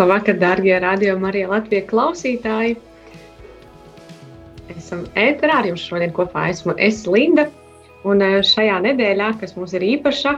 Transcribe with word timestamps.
Labvakar, 0.00 0.38
darbie 0.40 0.78
radiokamā 0.80 1.28
arī 1.28 1.40
Latvijas 1.44 1.88
klausītāji. 1.90 2.76
Esam 4.72 5.02
ēterā 5.18 5.58
ar 5.60 5.66
jums 5.68 5.82
šodien 5.84 6.14
kopā. 6.16 6.46
Esmu 6.48 6.72
es 6.80 7.02
Linda. 7.04 7.44
Un 8.08 8.22
eh, 8.24 8.38
šajā 8.46 8.78
nedēļā, 8.86 9.34
kas 9.42 9.52
mums 9.58 9.74
ir 9.76 9.84
īpaša, 9.84 10.32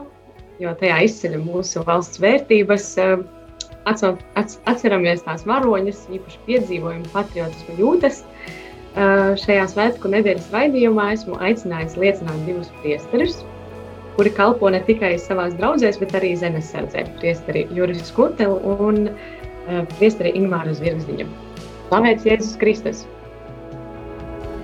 jo 0.65 0.73
tajā 0.81 0.97
izceļam 1.07 1.45
mūsu 1.47 1.85
valsts 1.87 2.19
vērtības, 2.25 2.87
eh, 2.99 3.13
atceramies 3.87 5.23
tās 5.29 5.47
varoņas, 5.47 6.01
īpaši 6.17 6.41
piedzīvojumu, 6.49 7.13
patriotismu 7.15 7.77
jūtas. 7.79 8.25
Eh, 8.25 9.29
Šajā 9.45 9.69
svētku 9.71 10.11
nedēļas 10.11 10.49
raidījumā 10.57 11.13
esmu 11.13 11.39
aicinājis 11.39 11.95
liecināt 12.03 12.43
divus 12.49 12.73
priesterus, 12.81 13.45
kuri 14.17 14.35
kalpo 14.35 14.75
ne 14.75 14.83
tikai 14.91 15.15
savā 15.23 15.47
draudzēs, 15.55 16.03
bet 16.03 16.19
arī 16.19 16.35
zemesardzē. 16.43 17.07
Priesteri 17.23 17.69
Juris 17.71 18.11
Kurteli 18.17 18.59
un 18.75 19.07
uh, 19.07 19.31
priesteri 19.97 20.35
Ingmāra 20.39 20.75
Zvirgzdiņa. 20.77 21.27
Slavēts 21.89 22.29
Jēzus 22.29 22.55
Kristus! 22.61 23.03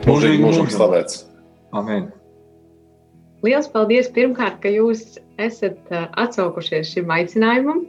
Mūžīgi 0.08 0.40
mūžīgi 0.40 0.72
slavēts. 0.72 1.24
Amen. 1.76 2.08
Lielas 3.44 3.68
paldies 3.70 4.08
pirmkārt, 4.14 4.56
ka 4.62 4.70
jūs 4.72 5.18
esat 5.38 5.92
atsaukušies 6.18 6.94
šim 6.94 7.12
aicinājumam, 7.14 7.84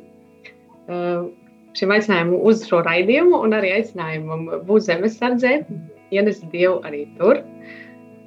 šim 1.79 1.93
aicinājumam 1.95 2.43
uz 2.51 2.65
šo 2.69 2.83
raidījumu 2.85 3.39
un 3.45 3.55
arī 3.57 3.71
aicinājumam 3.79 4.45
būt 4.67 4.89
zemesardzē, 4.89 5.53
ienest 6.13 6.45
Dievu 6.51 6.81
arī 6.85 7.05
tur. 7.17 7.41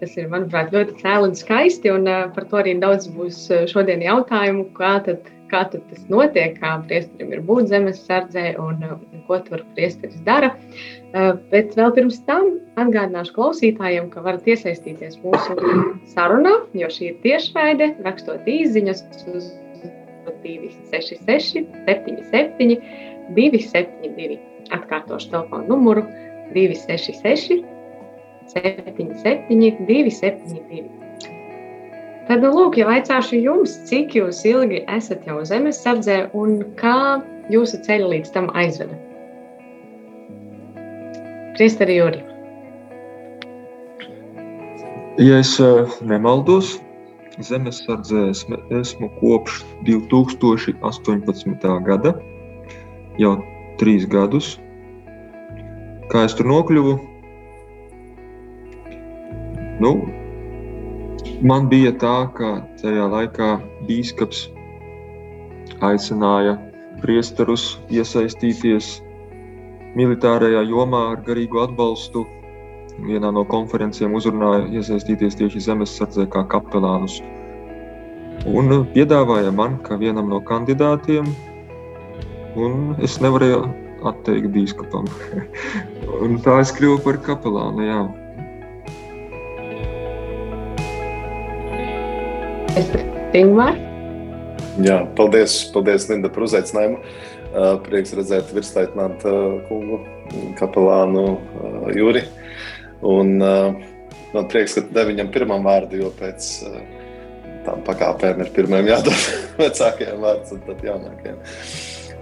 Tas 0.01 0.17
ir, 0.19 0.27
manuprāt, 0.33 0.73
ļoti 0.75 0.97
cēli 0.99 1.29
un 1.29 1.37
skaisti, 1.39 1.93
un 1.95 2.09
par 2.35 2.49
to 2.51 2.59
arī 2.59 2.75
daudz 2.83 3.07
būs 3.15 3.45
šodien 3.71 4.03
jautājumu, 4.03 4.65
kā 4.75 4.97
tad, 5.07 5.29
kā 5.53 5.67
tas 5.71 6.03
notiek, 6.11 6.59
kā 6.59 6.75
priesterim 6.89 7.37
ir 7.37 7.45
būt 7.47 7.71
zemesardzē 7.71 8.57
un 8.63 8.83
uh, 8.89 8.99
ko 9.29 9.39
tur 9.47 9.63
priesteris 9.77 10.21
dara. 10.27 10.55
Uh, 10.57 11.33
Bet 11.53 11.75
vēl 11.77 11.91
pirms 11.93 12.23
tam 12.25 12.47
atgādināšu 12.81 13.35
klausītājiem, 13.37 14.07
ka 14.15 14.23
varat 14.25 14.47
iesaistīties 14.49 15.19
mūsu 15.21 15.57
sarunā, 16.15 16.55
jo 16.79 16.89
šī 16.95 17.11
ir 17.11 17.19
tiešraide, 17.25 17.91
rakstot 18.07 18.49
īsiņas 18.49 19.05
uz 19.35 19.51
266, 20.47 21.69
77, 21.85 22.79
272. 23.37 24.41
Atkārtošu 24.73 25.35
telefonu 25.35 25.69
numuru 25.75 26.07
266, 26.55 27.61
77, 28.57 29.85
272. 29.85 31.02
Tad, 32.29 32.39
nu, 32.39 32.53
lūk, 32.55 32.77
jau 32.79 32.87
aicāšu 32.93 33.41
jums, 33.43 33.73
cik 33.89 34.13
jūs 34.15 34.45
ilgi 34.47 34.85
esat 34.95 35.25
jau 35.27 35.41
zemesardzē 35.47 36.19
un 36.39 36.61
kā 36.79 37.19
jūsu 37.51 37.81
ceļi 37.83 38.13
līdz 38.13 38.31
tam 38.35 38.47
aizveda. 38.55 38.95
Priesteri 41.57 41.99
Juri. 41.99 42.23
Ja 45.21 45.43
es 45.43 45.57
eh, 45.61 45.99
nemaldos, 46.07 46.77
zemesardzē 47.43 48.29
esmu, 48.31 48.61
esmu 48.79 49.11
kopš 49.19 49.59
2018. 49.91 51.69
gada, 51.91 52.15
jau 53.19 53.35
trīs 53.83 54.07
gadus. 54.07 54.55
Kā 56.15 56.23
es 56.31 56.39
tur 56.39 56.47
nokļuvu? 56.55 56.97
Nu, 59.83 59.97
man 61.43 61.69
bija 61.69 61.93
tā, 61.99 62.17
ka 62.37 62.51
tajā 62.81 63.07
laikā 63.11 63.49
bīskaps 63.89 64.47
aicināja 65.83 66.55
priesterus 67.03 67.77
iesaistīties 67.91 69.01
militārajā 69.99 70.63
jomā 70.71 71.03
ar 71.13 71.23
garīgu 71.27 71.65
atbalstu. 71.65 72.25
Vienā 73.03 73.33
no 73.35 73.43
konferencēm 73.49 74.15
uzrunāja 74.15 74.67
iesaistīties 74.79 75.39
tieši 75.41 75.65
zemesardzē 75.67 76.29
kā 76.33 76.45
kapelānus. 76.53 77.19
Un 78.49 78.73
piedāvāja 78.95 79.53
man, 79.55 79.79
kā 79.87 79.97
vienam 80.01 80.29
no 80.31 80.41
kandidātiem, 80.45 81.29
un 82.59 82.97
es 83.03 83.19
nevarēju 83.23 83.63
atteikt 84.09 84.51
bīskapam. 84.55 85.09
un 86.25 86.39
tā 86.45 86.59
es 86.63 86.75
kļuvu 86.77 87.03
par 87.07 87.23
kapelānu. 87.27 87.87
Jā. 87.87 88.03
Ingmār. 92.73 93.77
Jā, 94.81 95.03
paldies, 95.17 95.59
paldies 95.75 96.07
Linda, 96.09 96.31
par 96.33 96.47
uzaicinājumu. 96.47 97.03
Uh, 97.53 97.75
Prieks 97.85 98.15
redzēt 98.17 98.49
virsleitnantu 98.57 99.33
kungu, 99.69 99.99
kapelānu 100.57 101.25
uh, 101.37 101.91
Juri. 101.93 102.23
Un 103.05 103.35
uh, 103.45 103.77
man 104.33 104.49
prieks, 104.49 104.79
ka 104.79 104.87
devu 104.89 105.13
viņam 105.13 105.33
pirmam 105.35 105.69
vārdu, 105.69 106.01
jo 106.01 106.09
pēc 106.17 106.49
uh, 106.65 106.81
tam 107.67 107.85
pakāpēm 107.85 108.41
ir 108.41 108.53
pirmajam 108.57 108.89
jādod 108.95 109.29
vecākajam 109.61 110.25
vārds 110.25 110.57
un 110.57 110.65
tad 110.65 110.85
jaunākajam. 110.89 111.41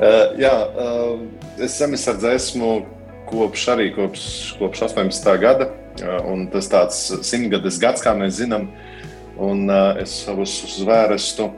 Uh, 0.00 0.22
jā, 0.41 0.55
uh, 0.66 1.60
es 1.62 1.78
zemisardze 1.78 2.34
esmu 2.41 2.81
kopš 3.31 3.69
arī 3.77 3.93
kopš, 3.94 4.25
kopš 4.59 4.89
18. 4.91 5.34
gada, 5.47 5.71
uh, 6.03 6.22
un 6.33 6.49
tas 6.50 6.66
tāds 6.75 7.05
simtgades 7.22 7.78
gads, 7.78 8.03
kā 8.03 8.19
mēs 8.19 8.41
zinām, 8.43 8.72
un 9.41 9.67
uh, 9.71 9.97
es 10.01 10.12
savus 10.27 10.53
zvērestu 10.77 11.49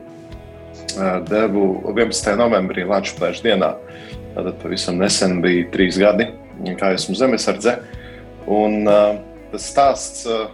devu 1.28 1.66
11. 1.88 2.34
novembrī 2.36 2.84
Latvijas 2.88 3.40
dienā. 3.44 3.72
Tad 4.34 4.48
pavisam 4.62 4.98
nesen 5.00 5.40
bija 5.44 5.68
trīs 5.72 5.98
gadi, 6.00 6.28
kā 6.80 6.92
esmu 6.96 7.16
zemesardze. 7.16 7.76
Un 8.50 8.88
uh, 8.88 9.16
tas 9.52 9.68
stāsts, 9.72 10.26
uh, 10.28 10.48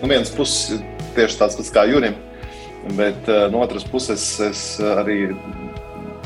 no 0.00 0.10
vienas 0.10 0.32
puses, 0.34 0.82
tieši 1.16 1.40
tāds 1.40 1.58
pats 1.58 1.72
kā 1.74 1.84
Jurim, 1.90 2.16
bet 2.98 3.28
uh, 3.30 3.46
no 3.52 3.62
otras 3.64 3.84
puses 3.86 4.24
es 4.42 4.64
arī 4.80 5.34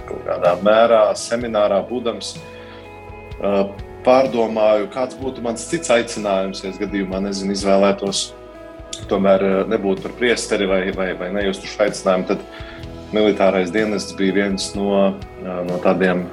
kaut 0.07 0.23
kādā 0.29 0.55
mērā 0.65 1.03
seminārā 1.19 1.83
būdams 1.89 2.37
uh, 2.37 3.67
pārdomāju, 4.07 4.91
kāds 4.95 5.19
būtu 5.19 5.43
mans 5.45 5.67
cits 5.67 5.91
aicinājums, 5.91 6.63
ja 6.63 6.71
es 6.71 6.79
gadījumā 6.81 7.21
nezinu, 7.25 7.57
izvēlētos 7.57 8.29
tomēr 9.11 9.67
nebūt 9.71 10.03
par 10.05 10.15
priesteri 10.19 10.67
vai, 10.71 10.81
vai, 10.97 11.11
vai 11.19 11.31
nejustu 11.34 11.69
šo 11.71 11.84
aicinājumu. 11.87 12.29
Tad, 12.31 12.43
militārais 13.15 13.71
dienests 13.75 14.17
bija 14.19 14.34
viens 14.41 14.73
no, 14.75 15.15
no 15.43 15.79
tādiem 15.84 16.25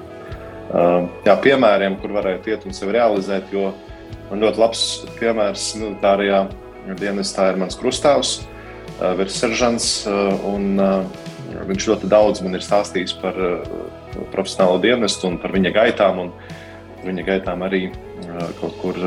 jā, 1.26 1.36
piemēriem, 1.44 2.00
kur 2.02 2.16
varētu 2.16 2.54
iet 2.54 2.66
un 2.68 2.76
sevi 2.76 2.96
realizēt. 2.98 3.52
Jo 3.54 3.72
man 4.32 4.42
ļoti 4.42 4.62
labs 4.62 4.84
piemērs 5.20 5.68
militārajā 5.82 6.46
dienestā 7.00 7.52
ir 7.52 7.62
mans 7.62 7.78
krustāvs, 7.80 8.40
virsseržants. 9.20 9.92
Viņš 11.54 11.88
ļoti 11.92 12.10
daudz 12.10 12.42
man 12.42 12.58
ir 12.58 12.66
stāstījis 12.66 13.14
par 13.22 13.38
profesionālo 14.34 14.80
dienestu 14.82 15.30
un 15.30 15.38
par 15.42 15.54
viņa 15.54 15.74
gaitām, 15.76 16.26
un 16.26 16.34
viņa 17.06 17.26
gaitām 17.28 17.62
arī 17.68 17.86
kaut 18.60 18.76
kur 18.82 18.98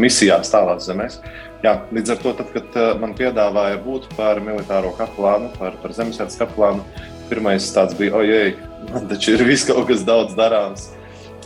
misijās 0.00 0.52
tālās 0.52 0.86
zemēs. 0.88 1.20
Jā, 1.62 1.76
līdz 1.94 2.10
ar 2.10 2.18
to, 2.18 2.32
tad, 2.40 2.48
kad 2.50 2.74
uh, 2.74 2.88
man 2.98 3.12
piedāvāja 3.14 3.76
būt 3.84 4.08
par 4.16 4.40
militāro 4.42 4.90
kapelānu, 4.98 5.52
par, 5.60 5.76
par 5.78 5.94
zemesardzes 5.94 6.40
kapelānu, 6.40 6.82
pirmais 7.28 7.68
tāds 7.70 7.94
bija, 7.98 8.16
ojej, 8.18 8.56
man 8.88 9.06
taču 9.10 9.36
ir 9.36 9.44
viss 9.46 9.68
kaut 9.68 9.86
kas 9.90 10.02
daudz 10.06 10.34
darāms. 10.38 10.88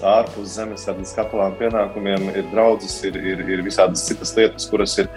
Ārpus 0.05 0.55
zemesardzes 0.57 1.13
kapelāna 1.17 1.57
pienākumiem 1.61 2.31
ir 2.33 2.49
draudzes, 2.53 2.97
ir, 3.09 3.17
ir, 3.21 3.45
ir 3.45 3.65
visādas 3.65 4.05
citas 4.09 4.33
lietas, 4.37 4.69
kuras 4.73 4.97
ir 5.01 5.09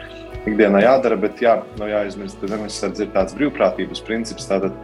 ikdienā 0.47 0.83
jādara, 0.83 1.15
bet 1.19 1.39
jā, 1.43 1.57
nav 1.77 1.87
nu, 1.87 1.91
jāizmirst, 1.93 2.39
ka 2.41 2.51
zemesardze 2.51 3.05
ir 3.05 3.11
tāds 3.15 3.35
brīvprātības 3.39 4.03
princips. 4.07 4.47
Tātad 4.51 4.75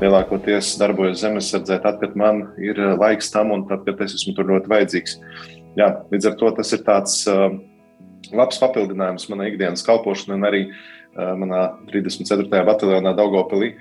lielākoties 0.00 0.74
darbojos 0.80 1.20
zemesardzē 1.20 1.80
tad, 1.84 2.00
kad 2.00 2.16
man 2.16 2.46
ir 2.60 2.80
laiks 3.00 3.32
tam 3.32 3.52
un 3.52 3.66
tad, 3.68 3.84
kad 3.84 4.00
es 4.04 4.16
esmu 4.16 4.36
tur 4.36 4.48
ļoti 4.54 4.72
vajadzīgs. 4.72 5.18
Jā, 5.78 5.92
līdz 6.12 6.32
ar 6.32 6.40
to 6.40 6.52
tas 6.56 6.72
ir 6.76 6.84
tāds 6.86 7.20
uh, 7.30 7.52
labs 8.36 8.60
papildinājums 8.62 9.28
manai 9.32 9.50
ikdienas 9.50 9.84
kalpošanai, 9.86 10.38
un 10.38 10.48
arī 10.48 10.62
uh, 10.70 11.32
manā 11.40 11.62
34. 11.90 12.48
bataljonā 12.68 13.14
Daugopilī 13.18 13.74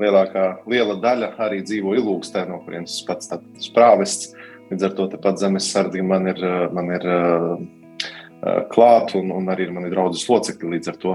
lielākā 0.00 0.46
liela 0.68 0.98
daļa 1.00 1.32
arī 1.46 1.62
dzīvo 1.64 1.94
ilūkstē, 1.96 2.44
no 2.50 2.60
kurienes 2.64 2.98
pats 3.08 3.30
tāds 3.32 3.70
prāvests. 3.72 4.34
Līdz 4.70 4.88
ar 4.88 4.94
to 4.98 5.06
pat 5.22 5.38
zemes 5.38 5.68
sardzi 5.70 6.02
man 6.02 6.26
ir, 6.32 6.40
man 6.74 6.90
ir 6.90 7.04
uh, 7.06 8.62
klāt, 8.72 9.14
un, 9.18 9.30
un 9.34 9.52
arī 9.52 9.68
ir 9.70 9.92
draudzes 9.92 10.26
locekļi. 10.28 10.76
Līdz 10.76 10.92
ar 10.92 10.98
to 11.02 11.14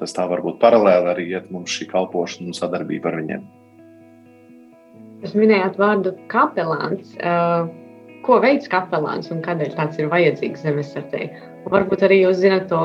tas 0.00 0.14
tā 0.16 0.24
varbūt 0.28 0.60
paralēli 0.60 1.10
arī 1.12 1.26
iet 1.34 1.50
mums 1.52 1.72
šī 1.76 1.90
kalpošana 1.90 2.50
un 2.50 2.56
sadarbība 2.56 3.10
ar 3.10 3.18
viņiem. 3.20 3.48
Jūs 5.20 5.36
minējāt 5.36 5.76
vārdu 5.76 6.14
kapelāns. 6.32 7.12
Ko 8.24 8.36
veids 8.40 8.68
kapelāns 8.72 9.28
un 9.32 9.42
kādēļ 9.44 9.74
tāds 9.76 10.00
ir 10.00 10.08
vajadzīgs 10.12 10.64
zemesardzei? 10.64 11.28
Varbūt 11.68 12.04
arī 12.06 12.22
jūs 12.22 12.40
zināt 12.40 12.70
to 12.70 12.80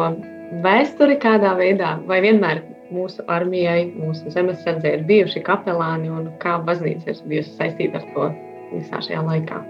vēsturi 0.66 1.16
kādā 1.22 1.54
veidā, 1.58 1.96
vai 2.10 2.20
vienmēr 2.26 2.62
mūsu 2.94 3.24
armijai, 3.32 3.88
mūsu 3.96 4.32
zemesardzei 4.34 4.98
ir 4.98 5.06
bijuši 5.08 5.42
kapelāni 5.46 6.12
un 6.12 6.28
kā 6.44 6.58
baznīca 6.68 7.14
ir 7.14 7.24
bijusi 7.30 7.56
saistīta 7.56 8.02
ar 8.02 8.08
to 8.14 8.30
visā 8.74 9.02
šajā 9.08 9.24
laikā. 9.26 9.64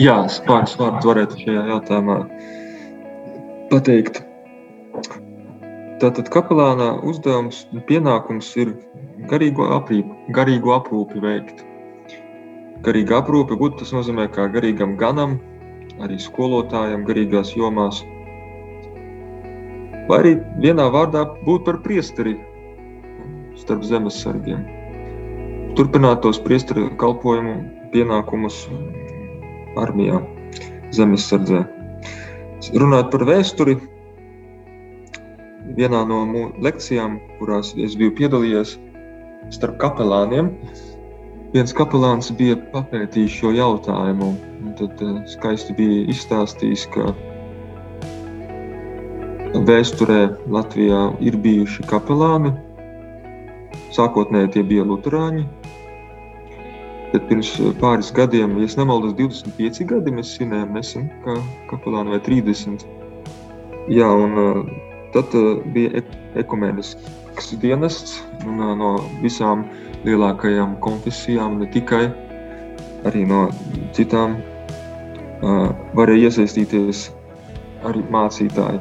Jā, 0.00 0.16
pāris 0.48 0.74
vārdus 0.80 1.04
varētu 1.04 1.40
šajā 1.44 1.64
jautājumā 1.68 2.18
pateikt. 3.70 4.22
Tātad 6.02 6.30
kapelāna 6.34 6.94
uzdevums 7.06 7.66
un 7.70 7.84
pienākums 7.86 8.48
ir 8.58 8.72
garīgo 9.30 9.68
aprīpi, 9.76 10.32
garīgo 10.34 10.72
aprūpi 10.74 11.22
veikt. 11.22 11.62
Garīga 12.82 13.20
aprūpe 13.22 13.58
būtu 13.58 13.82
tas 13.82 13.92
nozīmē 13.94 14.26
kā 14.34 14.48
garīgam 14.50 14.96
ganam, 14.98 15.38
arī 16.02 16.18
skolotājam 16.18 17.06
garīgās 17.06 17.54
jomās– 17.58 18.02
vai 20.08 20.18
arī 20.22 20.32
vienā 20.62 20.88
vārdā 20.92 21.24
būt 21.46 21.64
par 21.66 21.78
priesteri 21.84 22.34
starp 23.60 23.84
zemesargiem. 23.86 24.64
Turpināt 25.78 26.22
tos 26.24 26.40
priesteri 26.42 26.88
kalpojumu 27.00 27.54
pienākumus 27.94 28.64
armijā, 29.80 30.18
zemesardzē. 30.92 31.62
Runāt 32.78 33.10
par 33.14 33.24
vēsturi, 33.28 33.78
vienā 35.78 36.02
no 36.08 36.22
lekcijām, 36.62 37.18
kurās 37.38 37.72
es 37.78 37.96
biju 37.98 38.14
piedalījies 38.18 38.76
starp 39.54 39.78
kapelāniem, 39.82 40.52
viens 41.52 41.74
kapelāns 41.76 42.32
bija 42.36 42.56
papētījis 42.72 43.36
šo 43.40 43.52
jautājumu. 43.56 44.32
Tad 44.78 45.04
eh, 45.04 45.20
skaisti 45.30 45.76
bija 45.76 46.06
izstāstījis, 46.12 46.88
ka 46.94 47.12
Vēsturē 49.52 50.30
Latvijā 50.48 51.10
ir 51.20 51.36
bijuši 51.44 51.84
kapelāni. 51.90 52.54
Sākotnēji 53.92 54.54
tie 54.54 54.62
bija 54.64 54.86
luterāņi. 54.88 55.44
Tad 57.12 57.26
pirms 57.28 57.50
pāris 57.82 58.08
gadiem, 58.16 58.54
ja 58.62 58.70
nemaldos, 58.80 59.12
25 59.18 59.84
gadi 59.90 60.14
mēs 60.16 60.30
svinējām 60.38 60.72
nesen 60.72 61.10
kā 61.26 61.36
kapelāni 61.68 62.14
vai 62.14 62.22
30. 62.24 62.86
Jā, 63.92 64.08
un 64.08 64.40
uh, 64.40 64.62
tad 65.12 65.36
uh, 65.36 65.60
bija 65.74 66.00
ekumenisks 66.40 67.52
dienests 67.60 68.22
un, 68.46 68.56
uh, 68.56 68.72
no 68.80 68.94
visām 69.20 69.66
lielākajām 70.06 70.76
konfesijām, 70.82 71.58
ne 71.62 71.68
tikai 71.72 72.06
arī 73.08 73.24
no 73.28 73.46
citām, 73.96 74.38
varēja 75.96 76.30
iesaistīties 76.30 77.08
arī 77.88 78.02
mācītāji. 78.14 78.80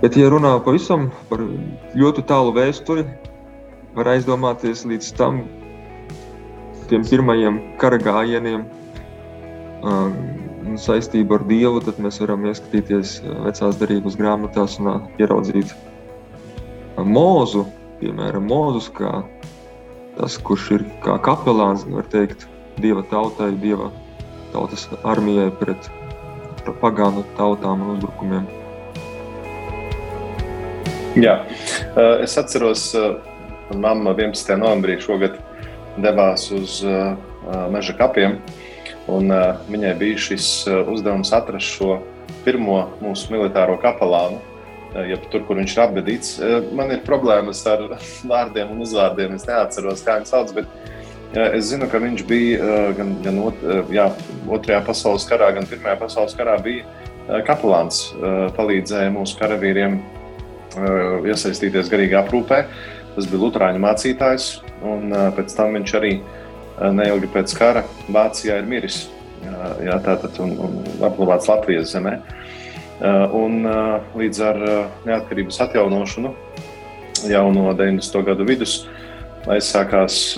Bet, 0.00 0.16
ja 0.16 0.30
runā 0.32 0.54
pavisam 0.64 1.10
par 1.28 1.42
ļoti 1.96 2.24
tālu 2.28 2.54
vēsturi, 2.56 3.04
var 3.96 4.12
aizdomāties 4.14 4.86
līdz 4.88 5.10
tam 5.18 5.42
tiem 6.90 7.04
pirmajiem 7.06 7.58
kara 7.80 7.98
gājieniem 8.00 8.64
un 9.84 10.78
saistību 10.80 11.36
ar 11.36 11.44
Dievu, 11.48 11.82
tad 11.84 12.00
mēs 12.02 12.20
varam 12.22 12.46
ieskatīties 12.48 13.18
vecās 13.44 13.78
darības 13.80 14.16
grāmatās 14.20 14.78
un 14.80 15.04
ieraudzīt 15.20 15.74
mūzu, 17.00 17.64
piemēram, 18.00 18.48
mūzus 18.48 18.90
kā 18.96 19.20
tas, 20.18 20.38
kurš 20.42 20.70
ir 20.76 20.84
kā 21.04 21.18
kapelāns, 21.22 21.86
var 21.88 22.06
teikt, 22.12 22.46
Dieva 22.80 23.02
tautai, 23.10 23.50
Dieva 23.60 23.90
tautas 24.54 24.88
armijai 25.04 25.50
pret 25.60 25.90
pagānu 26.80 27.24
tautām 27.36 27.82
un 27.82 27.96
uzbrukumiem. 27.96 28.44
Jā, 31.18 31.34
es 32.22 32.36
atceros, 32.38 32.92
mamma 33.74 34.14
11. 34.14 34.54
novembrī 34.60 35.00
šogad 35.02 35.34
devās 35.98 36.46
uz 36.54 36.78
meža 37.74 37.96
kapiem. 37.98 38.38
Viņai 39.10 39.94
bija 39.98 40.22
šis 40.28 40.46
uzdevums 40.68 41.32
atrast 41.34 41.74
šo 41.74 41.98
pirmo 42.44 42.84
mūsu 43.02 43.32
militāro 43.34 43.74
kapelānu, 43.82 44.38
ja 44.94 45.18
tur, 45.32 45.44
kur 45.48 45.60
viņš 45.60 45.74
ir 45.76 45.82
apbedīts. 45.84 46.36
Man 46.76 46.94
ir 46.94 47.04
problēmas 47.06 47.62
ar 47.70 47.86
vārdiem 48.32 48.72
un 48.74 48.84
uzvārdiem. 48.86 49.36
Es 49.38 49.48
neatceros, 49.48 50.04
kā 50.06 50.20
viņu 50.20 50.30
sauc. 50.30 50.54
Bet 50.56 51.36
es 51.54 51.70
zinu, 51.70 51.86
ka 51.90 52.02
viņš 52.02 52.24
bija 52.26 52.78
gan, 52.98 53.14
gan 53.24 53.42
ot, 53.44 53.60
jā, 53.94 54.08
Otrajā 54.50 54.80
pasaules 54.86 55.28
karā, 55.30 55.52
gan 55.54 55.68
Pirmajā 55.70 56.00
pasaules 56.00 56.34
karā 56.38 56.56
bija 56.64 57.42
kapelāns. 57.46 58.08
Palīdzēja 58.56 59.12
mūsu 59.14 59.38
karavīriem 59.38 60.00
Uh, 60.70 61.18
iesaistīties 61.26 61.88
garīgā 61.90 62.20
aprūpē. 62.22 62.60
Tas 63.16 63.26
bija 63.26 63.40
Lutāņu 63.42 63.80
mācītājs, 63.82 64.60
un 64.86 65.08
uh, 65.10 65.24
pēc 65.34 65.50
tam 65.58 65.74
viņš 65.74 65.94
arī 65.98 66.12
uh, 66.20 66.92
neilgi 66.94 67.26
pēc 67.34 67.54
kara 67.58 67.82
Vācijā 68.06 68.60
ir 68.60 68.68
miris. 68.70 69.08
Jā, 69.40 69.94
tātad 70.04 70.36
un, 70.44 70.50
un 70.60 70.74
apglabāts 71.00 71.48
Latvijas 71.48 71.94
zemē. 71.94 72.18
Un, 73.00 73.64
līdz 74.20 74.40
ar 74.44 74.58
neatkarības 75.08 75.60
atjaunošanu 75.64 76.34
jau 77.30 77.44
no 77.54 77.70
90. 77.72 78.20
gadu 78.26 78.44
vidus 78.48 78.82
aizsākās, 79.48 80.36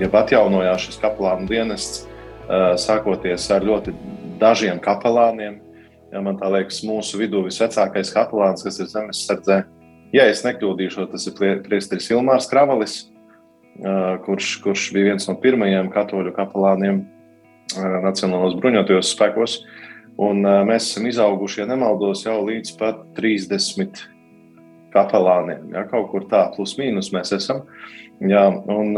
jeb 0.00 0.16
atjaunojās 0.18 0.88
šis 0.88 0.98
kapelānu 1.02 1.46
dienests, 1.46 2.08
sākoties 2.82 3.46
ar 3.54 3.62
ļoti 3.66 3.94
dažiem 4.42 4.82
kapelāniem, 4.82 5.60
Ja, 6.10 6.18
man 6.18 6.40
liekas, 6.42 6.80
mūsu 6.82 7.20
vidū 7.20 7.44
visvecākais 7.46 8.10
kapelāns, 8.10 8.64
kas 8.66 8.80
ir 8.82 8.88
zemesardzē, 8.90 9.60
ja 10.10 10.24
es 10.26 10.42
nekļūdīšos, 10.42 11.06
tas 11.12 11.26
ir 11.30 11.60
Priesteris 11.62 12.10
Ilmārs 12.10 12.48
Kravalis, 12.50 12.96
kurš, 14.26 14.56
kurš 14.64 14.88
bija 14.96 15.12
viens 15.12 15.28
no 15.30 15.36
pirmajiem 15.38 15.92
katoļu 15.94 16.34
kapelāniem 16.34 17.04
Nacionālajos 17.78 18.56
bruņotajos 18.58 19.12
spēkos. 19.14 19.60
Un 20.20 20.44
mēs 20.68 20.90
esam 20.90 21.06
izauguši, 21.08 21.62
ja 21.62 21.68
nemaldos, 21.70 22.26
jau 22.26 22.42
līdz 22.44 22.74
pat 22.76 23.02
30 23.16 24.02
kapelāniem. 24.92 25.70
Ja, 25.72 25.86
kaut 25.88 26.10
kur 26.12 26.26
tā, 26.28 26.44
plus 26.52 26.74
mīnus 26.76 27.08
mēs 27.14 27.32
esam. 27.38 27.64
Jā, 28.20 28.44
un, 28.50 28.92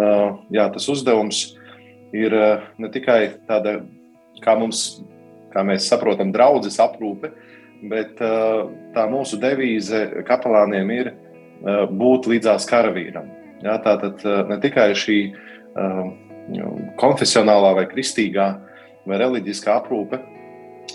jā, 0.50 0.67
tas 0.75 0.88
uzdevums 0.91 1.45
ir 2.17 2.35
ne 2.81 2.91
tikai 2.91 3.37
tāda, 3.47 3.79
kā 4.43 4.57
mums 4.59 5.02
kā 5.52 5.62
mēs 5.67 5.87
saprotam, 5.91 6.33
draudzes 6.35 6.81
aprūpe, 6.83 7.31
bet 7.91 8.19
tā 8.19 9.07
mūsu 9.11 9.38
devīze 9.43 10.25
kapelāniem 10.29 10.93
ir 10.95 11.12
būt 11.93 12.29
līdzās 12.31 12.67
karavīram. 12.71 13.29
Jā, 13.62 13.79
tā 13.85 13.97
tad 14.00 14.25
ne 14.49 14.59
tikai 14.62 14.91
šī 14.99 15.19
konfesionālā 16.99 17.75
vai 17.79 17.87
kristīgā 17.91 18.49
vai 19.07 19.19
reliģiskā 19.23 19.76
aprūpe 19.79 20.19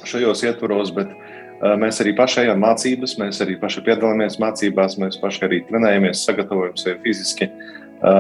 šajos 0.06 0.44
ietvaros, 0.46 0.94
bet 0.96 1.12
mēs 1.82 2.01
arī 2.04 2.13
paši 2.18 2.44
ejam 2.46 2.62
mācības, 2.62 3.18
mēs 3.22 3.42
arī 3.46 3.58
paši 3.62 3.84
piedalāmies 3.88 4.38
mācībās, 4.44 5.00
mēs 5.01 5.18
paši 5.22 5.46
arī 5.48 5.63
trenējamies, 5.70 6.24
sagatavojam 6.27 6.77
sevi 6.77 7.00
fiziski, 7.08 7.50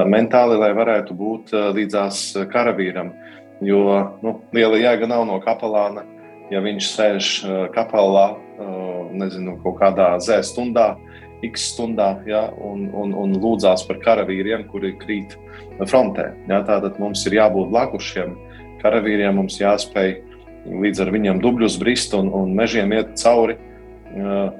mentāli, 0.09 0.57
lai 0.57 0.71
varētu 0.73 1.17
būt 1.17 1.53
līdzās 1.77 2.31
karavīram. 2.53 3.13
Jo 3.61 3.81
nu, 4.21 4.39
liela 4.53 4.77
jēga 4.77 5.09
nav 5.09 5.25
no 5.29 5.37
kapelāna 5.41 6.03
ja 6.53 6.61
viņš 6.63 6.89
sēž 6.93 7.31
kapelā, 7.75 8.27
nezinu, 9.17 9.57
kaut 9.63 9.79
kādā 9.81 10.15
zē 10.23 10.39
stundā, 10.45 10.93
x 11.45 11.69
stundā, 11.73 12.15
ja, 12.29 12.47
un, 12.63 12.87
un, 12.97 13.13
un 13.17 13.35
lūdzās 13.37 13.85
par 13.87 13.99
karavīriem, 14.03 14.65
kuri 14.71 14.95
krīt 15.01 15.35
frontē. 15.85 16.31
Ja, 16.49 16.63
tātad 16.65 16.97
mums 17.01 17.25
ir 17.29 17.37
jābūt 17.37 17.69
blakus 17.73 18.07
šiem 18.13 18.33
karavīriem, 18.81 19.37
mums 19.37 19.59
jāspēj 19.61 20.17
līdz 20.65 21.03
ar 21.05 21.13
viņiem 21.13 21.43
dubļus 21.43 21.77
brist 21.81 22.15
un, 22.17 22.31
un 22.33 22.55
mežiem 22.57 22.93
iet 22.95 23.13
cauri. 23.21 23.57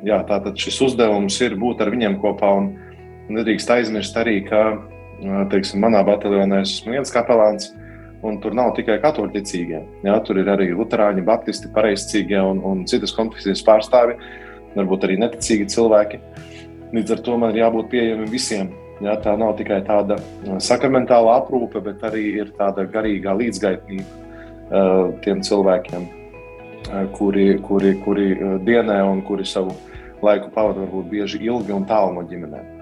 Jā, 0.05 0.21
tātad 0.27 0.59
šis 0.59 0.77
uzdevums 0.89 1.39
ir 1.41 1.55
būt 1.59 1.81
ar 1.81 1.91
viņiem 1.93 2.19
kopā. 2.21 2.51
Nedrīkst 3.31 3.71
aizmirst 3.73 4.15
arī, 4.19 4.41
ka 4.47 4.77
teiksim, 5.51 5.81
manā 5.83 6.03
bataljonā 6.07 6.61
es 6.63 6.77
esmu 6.77 6.93
viens 6.95 7.11
kapelāns, 7.11 7.71
Un 8.25 8.39
tur 8.41 8.55
nav 8.57 8.71
tikai 8.73 8.97
katoļu 9.01 9.29
ticīgie. 9.35 9.83
Jā, 10.05 10.15
tur 10.25 10.39
ir 10.41 10.49
arī 10.49 10.71
luterāņi, 10.73 11.21
baptisti, 11.25 11.69
pareizcīgie 11.73 12.39
un, 12.41 12.63
un 12.65 12.81
citas 12.89 13.13
konfesijas 13.13 13.61
pārstāvi, 13.65 14.17
varbūt 14.73 15.05
arī 15.05 15.19
neticīgi 15.21 15.67
cilvēki. 15.75 16.19
Līdz 16.97 17.13
ar 17.13 17.21
to 17.27 17.37
man 17.37 17.53
ir 17.53 17.61
jābūt 17.61 17.91
pieejamam 17.93 18.31
visiem. 18.31 18.71
Jā, 19.05 19.13
tā 19.21 19.35
nav 19.37 19.53
tikai 19.59 19.83
tāda 19.85 20.17
sakramentāla 20.63 21.35
aprūpe, 21.43 21.83
bet 21.85 22.01
arī 22.07 22.23
ir 22.41 22.49
tāda 22.57 22.87
garīgā 22.89 23.35
līdzgaitnība 23.37 24.26
tiem 25.23 25.43
cilvēkiem, 25.47 26.07
uh, 26.07 27.03
kuri, 27.17 27.49
kuri, 27.67 27.93
kuri 28.05 28.31
uh, 28.35 28.57
dienē 28.67 28.97
un 29.07 29.21
kuri 29.27 29.45
savu 29.47 29.75
laiku 30.25 30.49
pavadīja 30.55 30.87
varbūt 30.87 31.13
bieži 31.13 31.43
ilgi 31.45 31.75
un 31.75 31.85
tālu 31.87 32.17
no 32.17 32.25
ģimenēm. 32.27 32.73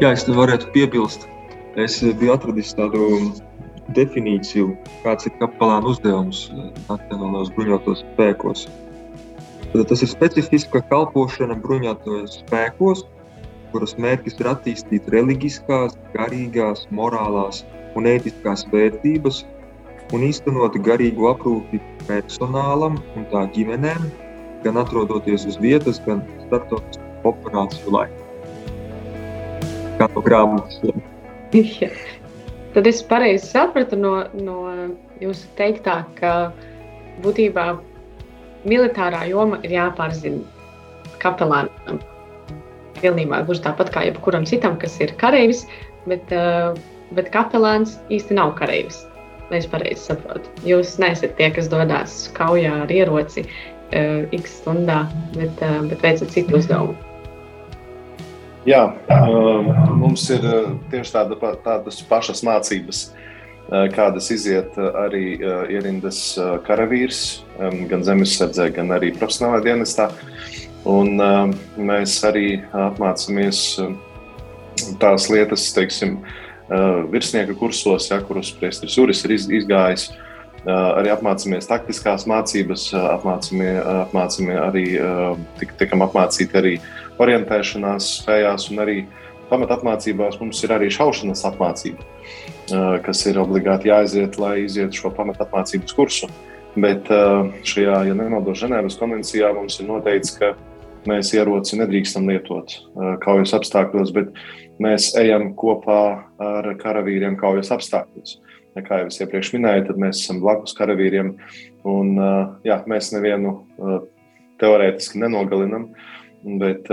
Jā, 0.00 0.14
es 0.14 0.24
varētu 0.24 0.70
piebilst, 0.72 1.26
Es 1.78 2.00
biju 2.02 2.32
atradis 2.34 2.72
tādu 2.74 3.30
definīciju, 3.94 4.72
kāds 5.04 5.28
ir 5.28 5.34
kapelāna 5.38 5.86
uzdevums 5.86 6.48
Nacionālajos 6.88 7.52
bruņotos 7.54 8.02
spēkos. 8.02 8.64
Tas 9.70 10.02
ir 10.02 10.10
specifiska 10.10 10.82
kalpošana 10.90 11.54
bruņotos 11.62 12.40
spēkos, 12.40 13.04
kuras 13.70 13.94
mērķis 14.02 14.40
ir 14.42 14.50
attīstīt 14.50 15.12
reliģiskās, 15.14 15.94
garīgās, 16.16 16.88
morālās 16.90 17.62
un 17.98 18.08
ētiskās 18.10 18.66
vērtības 18.72 19.44
un 20.14 20.24
īstenot 20.26 20.76
garīgu 20.84 21.28
aprūpi 21.30 21.80
personālam 22.08 22.98
un 23.16 23.26
tā 23.30 23.44
ģimenēm, 23.54 24.08
gan 24.64 24.80
atrodoties 24.80 25.46
uz 25.48 25.58
vietas, 25.62 26.00
gan 26.06 26.24
starptautisku 26.46 27.30
operāciju 27.30 27.94
laikā. 27.94 28.26
Kā 30.00 30.08
no 30.14 30.24
grāmatas. 30.24 30.80
Tad 32.74 32.86
es 32.86 33.02
pareizi 33.02 33.48
sapratu 33.50 33.98
no, 33.98 34.14
no 34.38 34.58
jūsu 35.22 35.48
teiktā, 35.58 36.02
ka 36.18 36.52
būtībā 37.24 37.72
militārā 38.68 39.24
joma 39.30 39.58
ir 39.66 39.74
jāpārzina 39.74 40.44
kapelānam. 41.22 42.00
Pilnībā 43.00 43.42
gluži 43.48 43.64
tāpat 43.64 43.92
kā 43.94 44.04
jebkuram 44.08 44.46
citam, 44.48 44.76
kas 44.80 44.98
ir 45.00 45.14
kareivis, 45.20 45.64
bet, 46.08 46.32
uh, 46.36 46.76
bet 47.16 47.30
kapelāns 47.34 47.98
īsti 48.12 48.36
nav 48.38 48.54
kareivis. 48.58 49.04
Es 49.50 49.66
pareizi 49.66 50.12
saprotu. 50.12 50.46
Jūs 50.62 50.94
neesat 51.02 51.34
tie, 51.38 51.48
kas 51.50 51.66
dodas 51.70 52.28
kaujā 52.36 52.84
ar 52.84 52.92
ieroci 52.94 53.42
uh, 53.42 54.26
x 54.36 54.60
stundā, 54.60 55.02
bet, 55.34 55.58
uh, 55.66 55.80
bet 55.90 56.04
veicat 56.06 56.30
citu 56.30 56.60
uzdevumu. 56.60 56.94
Jā, 58.68 58.84
um, 59.08 59.70
mums 60.02 60.26
ir 60.30 60.44
uh, 60.44 60.68
tieši 60.92 61.14
tāda, 61.14 61.52
tādas 61.64 61.98
pašas 62.06 62.44
mācības, 62.46 63.00
uh, 63.08 63.88
kādas 63.94 64.28
iziet 64.30 64.76
uh, 64.78 64.92
arī 65.06 65.40
ierindas 65.72 66.20
karavīrs, 66.66 67.40
um, 67.56 67.86
gan 67.90 68.04
zemesardzē, 68.06 68.68
gan 68.76 68.92
arī 68.94 69.14
profesionālajā 69.16 69.66
dienestā. 69.66 70.10
Un 70.88 71.18
mēs 71.76 72.14
arī 72.24 72.62
apmācāmies 72.72 73.58
tās 75.00 75.26
lietas, 75.28 75.66
teiksim, 75.76 76.14
virsnieka 77.10 77.54
kursos, 77.58 78.10
ja, 78.10 78.20
kurus 78.22 78.52
Priestris 78.56 78.96
Juris 78.96 79.24
ir 79.26 79.36
izgājis. 79.36 80.10
Arī 80.68 81.08
apmācāmies 81.08 81.64
taktiskās 81.70 82.26
mācības, 82.28 82.90
apmācāmies, 82.92 83.78
apmācāmies 84.04 84.58
arī, 84.60 84.84
tik, 85.56 85.72
tikam 85.80 86.04
apmācīti 86.04 86.58
arī 86.60 86.74
orientēšanās 87.20 88.10
spējās, 88.20 88.68
un 88.72 88.82
arī 88.84 88.98
pamatapmācībās 89.48 90.36
mums 90.42 90.60
ir 90.62 90.74
arī 90.76 90.90
šaušanas 90.92 91.46
apmācība, 91.48 92.04
kas 93.06 93.24
ir 93.26 93.40
obligāti 93.40 93.88
jāaiziet, 93.88 94.36
lai 94.38 94.66
izietu 94.66 95.00
šo 95.00 95.14
pamatapmācības 95.16 95.96
kursu. 95.96 96.28
Bet 96.76 97.08
šajā, 97.08 97.96
ja 98.06 98.14
nemaldos, 98.14 98.60
Ženēvas 98.60 99.00
konvencijā 99.00 99.48
mums 99.56 99.80
ir 99.80 99.88
noteikts, 99.88 100.36
ka 100.36 100.52
mēs 101.08 101.32
ieroci 101.34 101.80
nedrīkstam 101.80 102.28
lietot 102.28 102.76
kaujas 103.24 103.56
apstākļos, 103.56 104.12
bet 104.14 104.28
mēs 104.80 105.10
ejam 105.20 105.50
kopā 105.58 106.02
ar 106.40 106.70
karavīriem 106.80 107.36
kaujas 107.40 107.72
apstākļos. 107.76 108.38
Kā 108.86 109.00
jau 109.02 109.10
es 109.10 109.18
iepriekš 109.20 109.52
minēju, 109.56 109.88
tad 109.88 109.98
mēs 110.00 110.22
esam 110.22 110.38
blakus 110.40 110.76
karavīriem, 110.78 111.34
un 111.90 112.12
jā, 112.64 112.78
mēs 112.88 113.10
nevienu 113.12 113.56
teorētiski 114.62 115.20
nenogalinam, 115.20 115.88
bet 116.60 116.86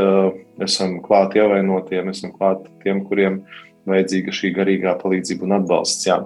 esam 0.66 0.98
klāti 1.06 1.40
ievainotiem, 1.40 2.10
esam 2.12 2.34
klāti 2.34 2.74
tiem, 2.82 3.04
kuriem 3.08 3.44
vajadzīga 3.88 4.34
šī 4.36 4.52
garīgā 4.58 4.98
palīdzība 5.00 5.48
un 5.48 5.56
atbalsts. 5.62 6.10
Jā. 6.10 6.18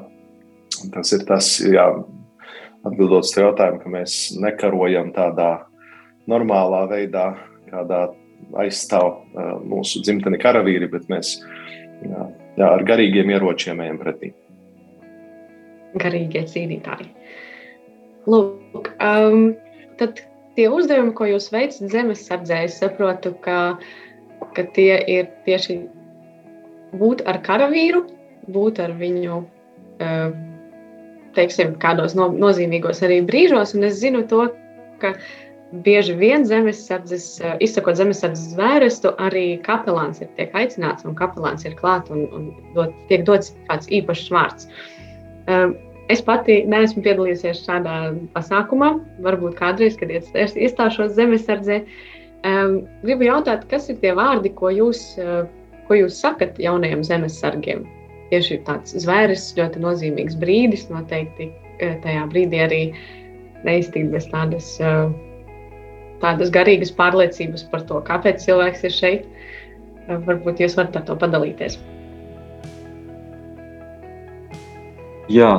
Tas 0.96 1.12
ir 1.14 1.28
tas, 1.28 1.52
jā, 1.62 1.86
atbildot 2.88 3.28
uz 3.28 3.36
jautājumu, 3.38 3.84
ka 3.84 3.92
mēs 3.92 4.16
nekarojam 4.42 5.12
tādā 5.14 5.52
normālā 6.32 6.86
veidā, 6.90 7.28
kādā 7.68 8.08
aizstāv 8.64 9.08
uh, 9.12 9.54
mūsu 9.68 10.04
dzimteni 10.06 10.40
karavīri, 10.42 10.90
bet 10.92 11.08
mēs 11.12 11.38
jā, 12.04 12.28
jā, 12.58 12.68
ar 12.68 12.84
garīgiem 12.88 13.32
ieročiem 13.36 13.82
ejam 13.86 14.02
pretī. 14.02 14.34
Garīgie 16.02 16.46
cīnītāji. 16.48 17.10
Lūk, 18.32 18.92
um, 19.02 19.52
tad 20.00 20.22
tie 20.58 20.68
uzdevumi, 20.72 21.14
ko 21.18 21.28
jūs 21.30 21.50
veicat 21.54 21.92
zemesardzē, 21.92 22.64
es 22.68 22.78
saprotu, 22.82 23.34
ka, 23.46 23.58
ka 24.56 24.66
tie 24.76 24.94
ir 25.10 25.30
tieši 25.48 25.82
būt 27.00 27.24
ar 27.30 27.42
karavīru, 27.46 28.04
būt 28.52 28.82
ar 28.84 28.96
viņu, 29.00 29.44
eh, 30.04 30.34
teiksim, 31.38 31.76
kādos 31.80 32.16
no, 32.18 32.28
nozīmīgos 32.34 33.04
arī 33.06 33.22
brīžos. 33.28 33.76
Un 33.78 33.88
es 33.88 34.00
zinu 34.02 34.26
to, 34.28 34.50
ka 35.00 35.16
bieži 35.72 36.14
vien 36.20 36.46
zemesardzes, 36.46 37.42
eh, 37.42 37.56
izsakot 37.64 37.96
zemesardzes 37.96 38.56
zvērestu, 38.56 39.14
arī 39.18 39.62
kapelāns 39.64 40.22
ir 40.22 40.28
tiek 40.38 40.52
aicināts 40.54 41.06
un 41.08 41.16
kapelāns 41.16 41.66
ir 41.66 41.76
klāt 41.80 42.12
un, 42.12 42.28
un 42.36 42.50
dot, 42.76 42.94
tiek 43.08 43.24
dots 43.26 43.56
kāds 43.70 43.88
īpašs 43.88 44.28
vārds. 44.32 44.68
Eh, 45.48 45.72
Es 46.12 46.20
pati 46.20 46.66
neesmu 46.68 47.06
piedalījusies 47.06 47.62
šādā 47.64 47.94
pasākumā, 48.34 48.90
varbūt 49.24 49.54
kādreiz, 49.56 49.94
kad 49.96 50.10
iestāšos 50.12 51.14
zemesardzē. 51.16 51.78
Um, 52.44 52.82
gribu 53.06 53.30
jautāt, 53.30 53.64
kas 53.72 53.88
ir 53.88 53.96
tie 54.02 54.12
vārdi, 54.18 54.52
ko 54.52 54.74
jūs, 54.76 55.00
ko 55.88 55.96
jūs 55.96 56.18
sakat 56.20 56.60
jaunajiem 56.60 57.06
zemesargiem? 57.08 57.86
Tieši 58.28 58.60
tāds 58.68 58.92
zvērs, 59.06 59.54
ļoti 59.56 59.86
nozīmīgs 59.86 60.36
brīdis. 60.42 60.90
Noteikti 60.92 61.48
tajā 61.80 62.28
brīdī 62.34 62.60
arī 62.66 62.82
neiztikt 63.64 64.12
bez 64.12 64.28
tādas, 64.34 64.74
uh, 64.84 65.14
tādas 66.22 66.52
garīgas 66.54 66.94
pārliecības 66.98 67.66
par 67.72 67.86
to, 67.90 68.02
kāpēc 68.08 68.44
cilvēks 68.46 68.86
ir 68.88 68.96
šeit. 68.96 69.26
Varbūt 70.12 70.62
jūs 70.64 70.76
varat 70.78 70.98
ar 71.00 71.04
to 71.08 71.16
padalīties. 71.20 71.78
Jā, 75.32 75.52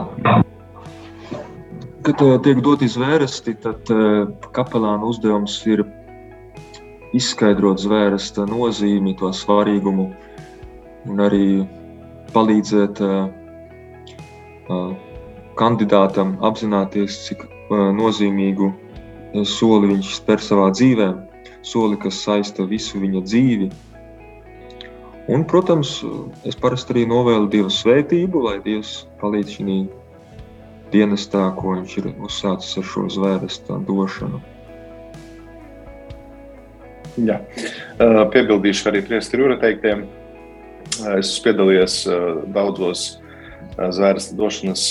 kad 2.04 2.20
uh, 2.20 2.34
tiek 2.44 2.58
doti 2.60 2.88
zvērsti, 2.90 3.54
tad 3.62 3.88
uh, 3.94 4.26
kapelāna 4.52 5.06
uzdevums 5.08 5.54
ir 5.70 5.84
izskaidrot 7.16 7.80
zvērsta 7.80 8.44
nozīmi, 8.50 9.14
to 9.20 9.30
svarīgumu 9.32 10.10
un 11.08 11.24
arī 11.24 11.46
palīdzēt 12.34 13.00
uh, 13.06 13.30
kandidātam 15.56 16.36
apzināties, 16.44 17.18
cik 17.28 17.46
nozīmīgu 17.72 18.72
soli 19.48 19.92
viņš 19.94 20.12
spēr 20.18 20.42
savā 20.42 20.68
dzīvē, 20.74 21.08
soli, 21.66 21.96
kas 22.02 22.20
saista 22.24 22.66
visu 22.68 23.00
viņa 23.00 23.24
dzīvi. 23.24 23.70
Un, 25.32 25.44
protams, 25.46 26.00
es 26.48 26.58
parasti 26.58 26.96
arī 26.96 27.04
novēlu 27.06 27.48
Dieva 27.50 27.70
svētību, 27.70 28.42
lai 28.42 28.56
Dievs 28.64 29.04
palīdz 29.20 29.58
šī 29.58 29.76
dienestā, 30.92 31.46
ko 31.56 31.76
viņš 31.78 31.94
ir 32.00 32.08
uzsācis 32.20 32.80
ar 32.80 32.88
šo 32.90 33.06
zvērsta 33.14 33.78
došanu. 33.88 34.42
Jā. 37.22 37.38
Piebildīšu 38.32 38.88
arī 38.90 39.02
priesteri 39.06 39.44
Jūra 39.44 39.58
teiktiem. 39.62 40.06
Es 41.16 41.30
esmu 41.30 41.44
piedalījies 41.46 41.96
daudzos 42.52 43.04
zvērsta 43.78 44.36
došanas, 44.36 44.86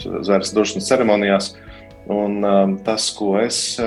zvērsta 0.00 0.56
došanas 0.56 0.88
ceremonijās, 0.88 1.52
un 2.10 2.76
tas, 2.84 3.08
ko 3.16 3.36
es 3.40 3.78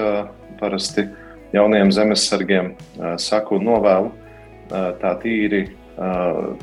parasti 0.60 1.06
jaunajiem 1.54 1.92
zemesargiem 1.94 2.74
saku 3.22 3.60
un 3.60 3.68
novēlu, 3.68 4.12
tā 4.72 5.16
tīri 5.22 5.66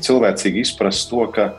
cilvēcīgi 0.01 0.65
izprast 0.65 1.09
to, 1.11 1.25
ka, 1.31 1.51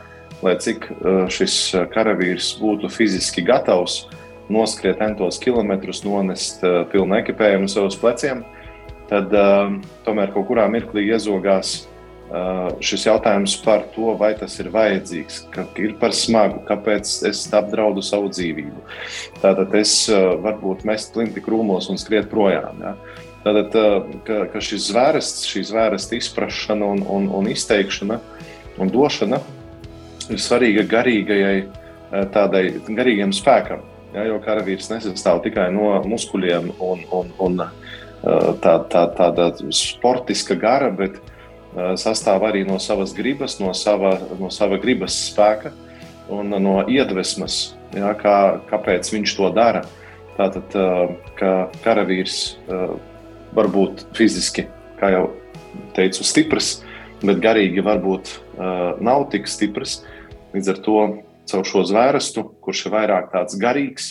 lai 0.43 0.57
cik 0.61 0.89
šis 1.31 1.55
karavīrs 1.93 2.57
būtu 2.59 2.91
fiziski 2.91 3.45
gatavs 3.47 4.03
noskriet 4.51 4.99
entos 5.01 5.39
kilometrus, 5.41 6.03
nonest 6.05 6.61
pilnu 6.91 7.17
ekipējumu 7.21 7.71
savus 7.71 7.97
pleciem, 7.97 8.43
tad 9.09 9.31
tomēr 10.05 10.33
kaut 10.35 10.49
kurā 10.51 10.67
mirklī 10.71 11.07
iezogās 11.13 11.85
šis 12.83 13.05
jautājums 13.05 13.55
par 13.61 13.83
to, 13.93 14.13
vai 14.17 14.31
tas 14.37 14.55
ir 14.61 14.71
vajadzīgs, 14.73 15.43
ka 15.53 15.67
ir 15.81 15.93
par 16.01 16.15
smagu, 16.17 16.63
kāpēc 16.67 17.11
es 17.29 17.43
apdraudu 17.53 18.01
savu 18.05 18.31
dzīvību. 18.33 18.85
Tātad 19.43 19.75
es 19.77 19.95
varbūt 20.09 20.85
mest 20.89 21.13
plinti 21.13 21.43
krūmos 21.43 21.91
un 21.93 22.01
skriet 22.01 22.31
projām. 22.31 22.81
Ja? 22.81 22.95
Tātad, 23.43 23.75
ka, 24.25 24.39
ka 24.53 24.63
šis 24.63 24.87
zvērsts, 24.89 25.45
šī 25.51 25.65
zvērsta 25.73 26.17
izpratšana 26.17 26.93
un, 26.95 27.03
un, 27.03 27.27
un 27.41 27.49
izteikšana 27.51 28.21
un 28.81 28.91
došana 28.93 29.39
ir 30.31 30.39
svarīga 30.39 30.85
garīgajai, 30.89 31.57
tādai 32.33 32.63
garīgam 32.87 33.33
spēkam. 33.35 33.83
Ja, 34.13 34.27
jo 34.29 34.37
karavīrs 34.45 34.91
nesastāv 34.91 35.41
tikai 35.43 35.71
no 35.73 35.95
muskuļiem 36.05 36.69
un, 36.85 36.99
un, 37.17 37.31
un 37.41 37.61
tā, 38.61 38.75
tā, 38.93 39.07
tāda 39.17 39.47
sportiska 39.73 40.57
gara, 40.61 40.91
bet 40.93 41.17
sastāv 41.99 42.45
arī 42.47 42.63
no 42.67 42.77
savas 42.81 43.13
gribas, 43.17 43.59
no 43.61 43.73
sava, 43.73 44.15
no 44.39 44.49
sava 44.53 44.77
gribas 44.81 45.15
spēka 45.31 45.73
un 46.33 46.53
no 46.63 46.77
iedvesmas, 46.87 47.73
ja, 47.95 48.13
kā, 48.17 48.61
kāpēc 48.69 49.09
viņš 49.13 49.35
to 49.37 49.49
dara. 49.55 49.83
Tātad, 50.33 50.73
ka 51.37 51.49
karavīrs 51.83 52.37
var 53.53 53.67
būt 53.69 54.07
fiziski, 54.17 54.65
kā 54.97 55.11
jau 55.13 55.27
teicu, 55.93 56.25
stiprs, 56.25 56.79
bet 57.21 57.41
garīgi 57.43 57.83
varbūt 57.85 58.31
nav 59.03 59.27
tik 59.33 59.45
stiprs. 59.51 59.99
Līdz 60.55 60.71
ar 60.73 60.81
to 60.85 60.97
caur 61.51 61.69
šo 61.69 61.83
zvērstu, 61.85 62.47
kurš 62.65 62.87
ir 62.87 62.95
vairāk 62.95 63.29
tāds 63.33 63.57
garīgs 63.61 64.09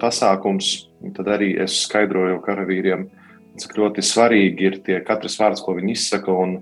pasākums, 0.00 0.86
tad 1.16 1.28
arī 1.36 1.52
es 1.60 1.82
skaidroju 1.84 2.40
karavīriem, 2.44 3.08
cik 3.60 3.76
ļoti 3.78 4.04
svarīgi 4.04 4.66
ir 4.70 4.80
tie 4.86 5.00
katrs 5.04 5.38
vārds, 5.40 5.62
ko 5.64 5.76
viņi 5.76 5.94
izsaka, 5.96 6.32
un 6.32 6.58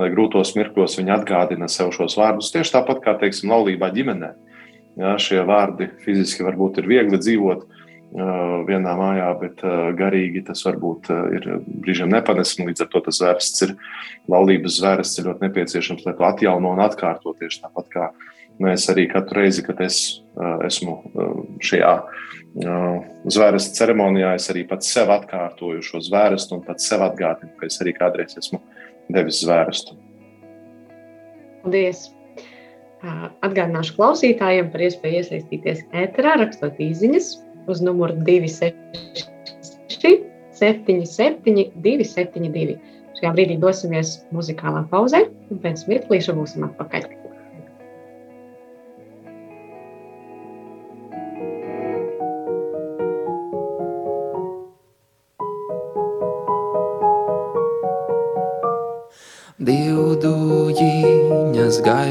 lai 0.00 0.08
grūtos 0.12 0.54
mirkļos 0.56 0.96
viņi 1.00 1.12
atgādina 1.14 1.68
sev 1.68 1.92
šos 1.96 2.16
vārdus. 2.18 2.52
Tieši 2.54 2.76
tāpat 2.78 3.02
kā, 3.04 3.16
teiksim, 3.20 3.52
laulībā 3.52 3.90
ģimenē. 3.94 4.32
Jā, 5.00 5.14
šie 5.22 5.42
vārdi 5.46 5.90
fiziski 6.04 6.44
varbūt 6.44 6.80
ir 6.80 6.88
viegli 6.90 7.20
dzīvot 7.20 7.60
uh, 7.62 8.56
vienā 8.68 8.94
mājā, 8.98 9.28
bet 9.40 9.62
uh, 9.64 9.90
garīgi 9.96 10.42
tas 10.48 10.64
varbūt 10.66 11.12
uh, 11.12 11.20
ir 11.36 11.46
brīžiem 11.84 12.10
nepanesami. 12.12 12.70
Līdz 12.70 12.84
ar 12.84 12.90
to 12.92 13.04
tas 13.06 13.20
zvērsts 13.20 13.66
ir 13.68 13.76
laulības 14.32 14.80
zvērsts, 14.80 15.20
ir 15.20 15.30
ļoti 15.30 15.46
nepieciešams, 15.46 16.04
lai 16.08 16.16
to 16.18 16.26
atjauno 16.26 16.74
un 16.74 16.82
atkārto 16.84 17.36
tieši 17.38 17.62
tāpat 17.66 17.92
kā 17.94 18.10
mēs 18.60 18.88
arī 18.92 19.06
katru 19.10 19.42
reizi, 19.42 19.64
kad 19.66 19.80
es 19.84 20.20
esmu 20.66 20.98
šajā 21.64 21.94
zvērestu 23.30 23.78
ceremonijā, 23.78 24.34
es 24.36 24.50
arī 24.52 24.66
pats 24.68 24.90
sev 24.90 25.12
atkārtoju 25.14 25.82
šo 25.86 26.00
zvērestu 26.02 26.58
un 26.58 26.64
pats 26.66 26.88
sev 26.90 27.04
atgādinu, 27.06 27.54
ka 27.60 27.68
es 27.70 27.80
arī 27.82 27.94
kādreiz 27.96 28.36
esmu 28.40 28.60
devis 29.10 29.42
zvērestu. 29.44 29.96
Paldies! 31.62 32.08
Atgādināšu 33.00 33.94
klausītājiem 33.96 34.68
par 34.72 34.82
iespēju 34.84 35.22
iesaistīties 35.22 35.86
ēterā, 35.96 36.34
rakstot 36.42 36.80
īsiņas 36.84 37.30
uz 37.70 37.80
numuru 37.84 38.18
266, 38.26 40.26
77, 40.60 41.70
272. 41.80 42.76
Šajā 43.20 43.32
brīdī 43.36 43.56
dosimies 43.60 44.18
muzikālā 44.36 44.84
pauzē, 44.92 45.20
un 45.52 45.64
pēc 45.64 45.86
mirklīša 45.88 46.36
būsim 46.36 46.68
atpakaļ. 46.68 47.19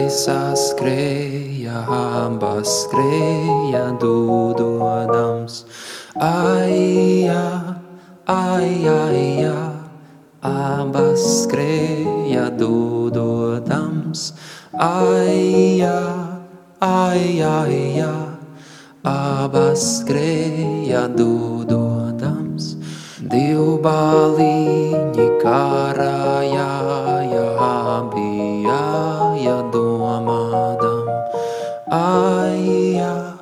Gaisā 0.10 0.58
skrēja, 0.58 1.84
abas 1.86 2.88
skrēja 2.88 3.94
dūdodams. 4.02 5.60
Aija, 6.18 7.78
aija, 8.26 8.96
aija, 9.14 9.54
abas 10.42 11.22
skrēja 11.44 12.50
dūdodams. 12.58 14.34
Aija, 14.74 15.94
aija, 16.82 17.54
aija, 17.70 18.10
abas 19.06 19.86
skrēja 20.00 21.06
dūdodams. 21.14 22.74
Divbalīņi 23.30 25.30
karājā 25.46 26.79
Aija, 31.90 33.34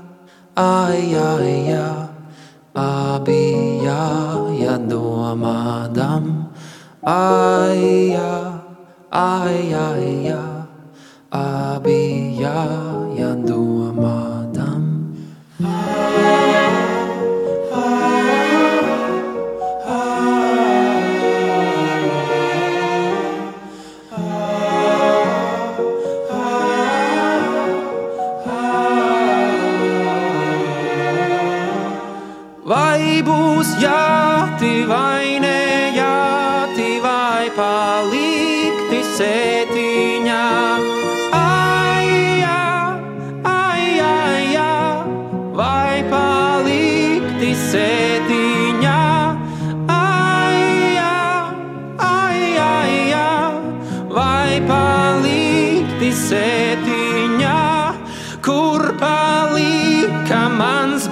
aija, 0.55 1.35
aija, 1.35 2.07
abi 2.73 3.43
jādomādam. 4.55 6.47
Aija, 7.03 8.31
aija, 9.11 9.83
aija, 9.99 10.39
abi 11.31 12.06
jādomādam. 12.06 12.06
Palika 60.27 60.49
mans 60.49 61.07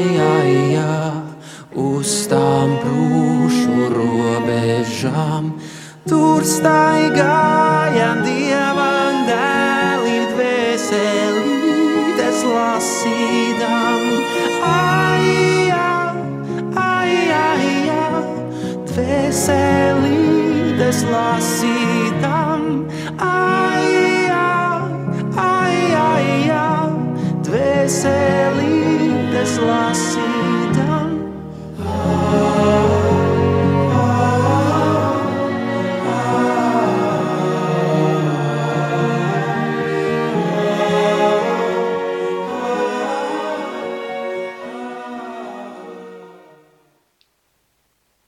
jāja 0.00 1.12
uz 1.76 2.26
tām 2.30 2.70
brūšu 2.82 3.88
robežām. 3.94 5.44
Tur 6.08 6.42
staigāja 6.46 8.10
dievam 8.24 9.14
dēlim 9.28 10.24
dvēselītes 10.32 12.38
lasīdam. 12.48 14.00
Aija, 14.70 15.90
aija, 16.86 17.44
aija, 17.60 18.08
dvēselītes 18.90 20.98
lasīdam. 21.12 22.60
Aija, 23.28 24.48
aija, 25.44 26.04
aija, 26.16 26.66
dvēselītes 27.44 27.44
lasīdam 27.44 28.29
ecelītes 29.50 29.58
lasītam. 29.58 31.18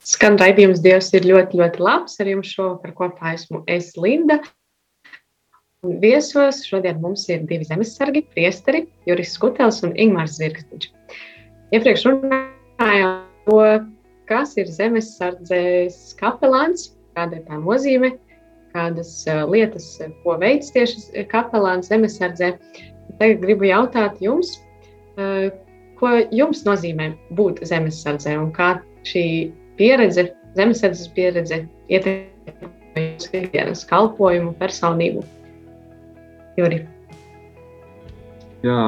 Skan 0.02 0.36
raidījums 0.38 0.80
Dievs 0.82 1.08
ir 1.14 1.24
ļoti, 1.26 1.58
ļoti 1.58 1.82
labs. 1.82 2.18
Ar 2.20 2.28
jums 2.30 2.50
šovakar 2.50 2.92
kopā 2.94 3.34
esmu 3.34 3.64
es, 3.66 3.96
Linda. 3.98 4.40
Un 5.82 5.96
viesos 5.98 6.60
šodien 6.62 7.00
mums 7.02 7.24
ir 7.26 7.40
divi 7.50 7.64
zemesargi, 7.66 8.20
priesteri, 8.30 8.84
Juris 9.08 9.32
Skutels 9.34 9.80
un 9.82 9.96
Ingmārs 9.98 10.36
Zirgstiņš. 10.38 10.84
Iepriekš 11.74 12.04
runājām 12.06 13.16
to, 13.48 13.56
kas 14.30 14.52
ir 14.62 14.70
zemesardzes 14.70 15.96
kapelāns, 16.20 16.92
kāda 17.18 17.40
ir 17.40 17.42
tā 17.48 17.58
nozīme, 17.64 18.12
kādas 18.76 19.10
uh, 19.26 19.42
lietas, 19.50 19.90
ko 20.22 20.38
veids 20.38 20.70
tieši 20.70 21.26
kapelāns 21.34 21.90
zemesardzē. 21.90 22.52
Tagad 23.18 23.42
gribu 23.42 23.66
jautāt 23.72 24.22
jums, 24.22 24.54
uh, 25.18 25.50
ko 25.98 26.14
jums 26.30 26.62
nozīmē 26.62 27.10
būt 27.34 27.58
zemesardzē 27.74 28.38
un 28.38 28.54
kā 28.54 28.76
šī 29.10 29.26
pieredze, 29.82 30.30
zemesardzes 30.54 31.10
pieredze 31.18 31.64
ietekmē 31.90 33.08
jūsu 33.08 33.38
ikdienas 33.42 33.88
kalpojumu, 33.90 34.54
personību. 34.62 35.26
Juri. 36.56 36.82
Jā, 38.62 38.78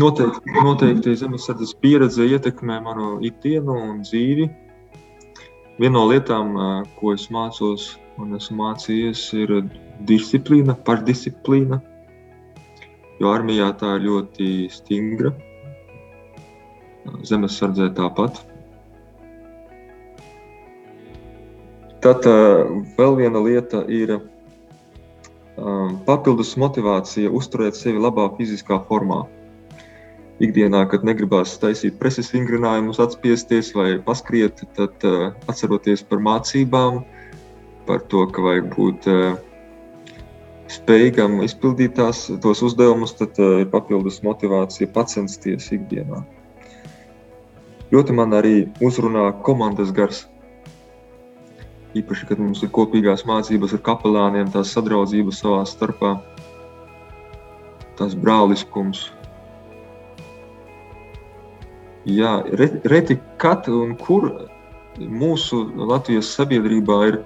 noteikti, 0.00 0.54
noteikti 0.58 1.12
zemesardzes 1.20 1.74
pieredze 1.84 2.24
ietekmē 2.26 2.80
manu 2.82 3.12
ikdienu 3.22 3.76
un 3.78 4.00
dzīvi. 4.02 4.48
Viena 5.78 5.94
no 5.94 6.08
lietām, 6.10 6.56
ko 6.96 7.12
es 7.14 7.28
mācos 7.30 7.92
un 8.18 8.34
esmu 8.38 8.58
mācījies, 8.58 9.22
ir 9.38 9.54
disciplīna, 10.08 10.74
pašdisciplīna. 10.88 11.78
Jo 13.20 13.30
armijā 13.36 13.70
tā 13.78 13.94
ir 14.00 14.08
ļoti 14.08 14.48
stingra. 14.72 15.30
Zemesardzē 17.28 17.92
tāpat. 17.94 18.42
Tad 22.02 22.26
vēl 22.98 23.18
viena 23.20 23.46
lieta 23.46 23.84
ir 23.86 24.16
um, 25.56 25.98
papildus 26.06 26.54
motivācija 26.60 27.30
uzturēt 27.32 27.78
sevi 27.78 28.00
labā 28.02 28.28
fiziskā 28.38 28.80
formā. 28.88 29.22
Ikdienā, 30.42 30.82
kad 30.90 31.04
negribās 31.06 31.54
taisīt 31.62 31.98
preses 32.00 32.32
vingrinājumus, 32.34 32.98
atspiesties 33.02 33.70
vai 33.76 33.94
paskriet, 34.02 34.64
tad 34.78 35.06
uh, 35.06 35.30
atceroties 35.50 36.02
par 36.08 36.22
mācībām, 36.24 37.02
par 37.86 38.02
to, 38.10 38.24
ka 38.32 38.42
vajag 38.42 38.70
būt 38.74 39.08
uh, 39.12 39.36
spējīgam 40.72 41.42
izpildīt 41.44 41.94
tās, 41.98 42.24
tos 42.42 42.62
uzdevumus, 42.64 43.14
tad 43.18 43.38
uh, 43.38 43.60
ir 43.62 43.70
papildus 43.70 44.22
motivācija 44.26 44.90
pacensties 44.94 45.68
ikdienā. 45.76 46.24
Ļoti 47.92 48.14
man 48.16 48.32
arī 48.32 48.56
uzrunā 48.80 49.28
komandas 49.44 49.92
gars. 49.92 50.24
Īpaši, 51.98 52.26
kad 52.30 52.38
mums 52.40 52.62
ir 52.64 52.70
kopīgās 52.72 53.26
mācības 53.28 53.74
ar 53.76 53.82
kapelāniem, 53.84 54.48
tās 54.54 54.70
sadraudzības 54.72 55.42
savā 55.42 55.64
starpā, 55.68 56.14
tas 57.98 58.14
brāliskums. 58.16 59.10
Jā, 62.08 62.40
re- 62.58 62.80
reti 62.90 63.18
kad 63.38 63.68
un 63.70 63.92
kur 64.00 64.30
mūsu 64.98 65.60
Latvijas 65.76 66.32
sabiedrībā 66.34 66.98
ir 67.12 67.20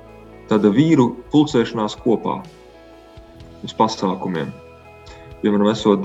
tāda 0.51 0.69
vīru 0.75 1.13
pulcēšanās 1.33 1.97
kopā 2.03 2.41
uz 3.65 3.73
pasākumiem. 3.79 4.51
Piemēram, 5.41 5.71
esot 5.71 6.05